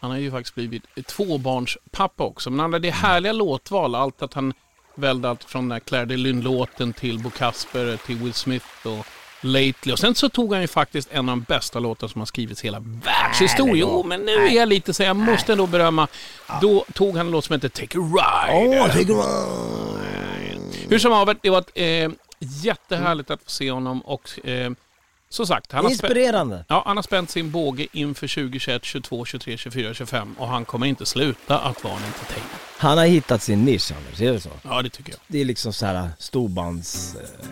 Han 0.00 0.10
har 0.10 0.18
ju 0.18 0.30
faktiskt 0.30 0.54
blivit 0.54 1.06
tvåbarnspappa 1.06 2.24
också. 2.24 2.50
Men 2.50 2.60
han 2.60 2.70
det 2.82 2.88
är 2.88 2.92
härliga 2.92 3.32
låtval. 3.32 3.94
Allt 3.94 4.22
att 4.22 4.34
han 4.34 4.52
välde 4.94 5.30
allt 5.30 5.44
från 5.44 5.64
den 5.64 5.72
här 5.72 5.80
Claire 5.80 6.06
de 6.06 6.16
Lune-låten 6.16 6.92
till 6.92 7.18
Bo 7.18 7.30
Kasper, 7.30 7.96
till 8.06 8.16
Will 8.16 8.34
Smith 8.34 8.86
och 8.86 9.06
Lately. 9.40 9.92
Och 9.92 9.98
sen 9.98 10.14
så 10.14 10.28
tog 10.28 10.52
han 10.52 10.60
ju 10.62 10.68
faktiskt 10.68 11.08
en 11.12 11.28
av 11.28 11.36
de 11.36 11.40
bästa 11.42 11.78
låtarna 11.78 12.08
som 12.08 12.20
har 12.20 12.26
skrivits 12.26 12.64
i 12.64 12.66
hela 12.66 12.80
världshistorien. 12.80 13.76
Jo, 13.78 14.02
men 14.02 14.20
nu 14.20 14.32
är 14.32 14.50
jag 14.50 14.68
lite 14.68 14.94
så 14.94 15.02
jag 15.02 15.16
måste 15.16 15.52
ändå 15.52 15.66
berömma. 15.66 16.08
Då 16.60 16.84
tog 16.94 17.16
han 17.16 17.26
en 17.26 17.32
låt 17.32 17.44
som 17.44 17.54
heter 17.54 17.68
Take 17.68 17.98
a 17.98 18.00
Ride. 18.00 18.78
Åh, 18.80 18.86
take 18.86 19.12
a 19.12 19.24
Hur 20.88 20.98
som 20.98 21.12
haver, 21.12 21.36
det 21.42 21.50
var 21.50 21.58
ett, 21.58 21.70
eh, 21.74 22.10
jättehärligt 22.38 23.30
att 23.30 23.42
få 23.42 23.50
se 23.50 23.70
honom 23.70 24.00
och 24.00 24.46
eh, 24.48 24.70
som 25.30 25.46
sagt, 25.46 25.72
han 25.72 25.84
har, 25.84 25.90
Inspirerande. 25.90 26.64
ja, 26.68 26.82
han 26.86 26.96
har 26.96 27.02
spänt 27.02 27.30
sin 27.30 27.50
båge 27.50 27.86
inför 27.92 28.28
2021, 28.28 28.84
22, 28.84 29.24
23, 29.24 29.56
24, 29.56 29.94
25 29.94 30.34
och 30.38 30.48
han 30.48 30.64
kommer 30.64 30.86
inte 30.86 31.06
sluta 31.06 31.58
att 31.58 31.84
vara 31.84 31.94
en 31.94 32.04
entertainer. 32.04 32.48
Han 32.78 32.98
har 32.98 33.06
hittat 33.06 33.42
sin 33.42 33.64
nisch 33.64 33.92
Anders, 33.96 34.20
är 34.20 34.32
det 34.32 34.40
så? 34.40 34.48
Ja, 34.62 34.82
det 34.82 34.90
tycker 34.90 35.10
jag. 35.12 35.20
Det 35.26 35.40
är 35.40 35.44
liksom 35.44 35.72
så 35.72 35.86
här 35.86 36.08
storbands... 36.18 37.16
Eh, 37.16 37.46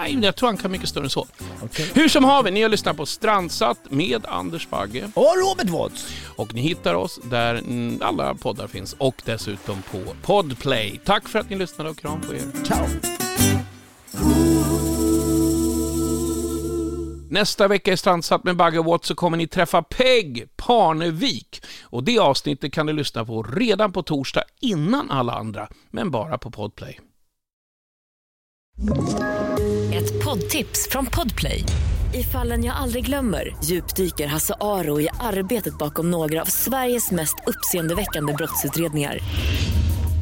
Nej, 0.00 0.18
jag 0.22 0.36
tror 0.36 0.48
han 0.48 0.56
kan 0.56 0.70
mycket 0.70 0.88
större 0.88 1.04
än 1.04 1.10
så. 1.10 1.26
okej. 1.64 1.90
Hur 1.94 2.08
som 2.08 2.24
haver, 2.24 2.50
ni 2.50 2.62
har 2.62 2.68
lyssnat 2.68 2.96
på 2.96 3.06
Strandsatt 3.06 3.78
med 3.90 4.26
Anders 4.26 4.68
Bagge. 4.68 5.10
Och 5.14 5.34
Robert 5.36 5.68
Watts! 5.70 6.06
Och 6.36 6.54
ni 6.54 6.60
hittar 6.60 6.94
oss 6.94 7.20
där 7.24 7.62
alla 8.00 8.34
poddar 8.34 8.66
finns 8.66 8.94
och 8.98 9.22
dessutom 9.24 9.82
på 9.82 10.02
Podplay. 10.22 11.00
Tack 11.04 11.28
för 11.28 11.38
att 11.38 11.50
ni 11.50 11.56
lyssnade 11.56 11.90
och 11.90 11.98
kram 11.98 12.20
på 12.20 12.34
er. 12.34 12.42
Ciao! 12.64 13.17
Nästa 17.30 17.68
vecka 17.68 17.92
i 17.92 17.96
Strandsatt 17.96 18.44
med 18.44 18.56
Bagge 18.56 18.82
Watt 18.82 19.04
så 19.04 19.14
kommer 19.14 19.36
ni 19.36 19.46
träffa 19.46 19.82
Peg 19.82 20.48
Parnevik. 20.56 21.64
Och 21.82 22.04
det 22.04 22.18
avsnittet 22.18 22.72
kan 22.72 22.86
du 22.86 22.92
lyssna 22.92 23.24
på 23.24 23.42
redan 23.42 23.92
på 23.92 24.02
torsdag 24.02 24.42
innan 24.60 25.10
alla 25.10 25.32
andra, 25.32 25.68
men 25.90 26.10
bara 26.10 26.38
på 26.38 26.50
Podplay. 26.50 27.00
Ett 29.92 30.24
poddtips 30.24 30.88
från 30.90 31.06
Podplay. 31.06 31.64
I 32.14 32.22
fallen 32.22 32.64
jag 32.64 32.76
aldrig 32.76 33.06
glömmer 33.06 33.56
djupdyker 33.64 34.26
Hasse 34.26 34.54
Aro 34.60 35.00
i 35.00 35.08
arbetet 35.20 35.78
bakom 35.78 36.10
några 36.10 36.42
av 36.42 36.46
Sveriges 36.46 37.10
mest 37.10 37.34
uppseendeväckande 37.46 38.32
brottsutredningar. 38.32 39.18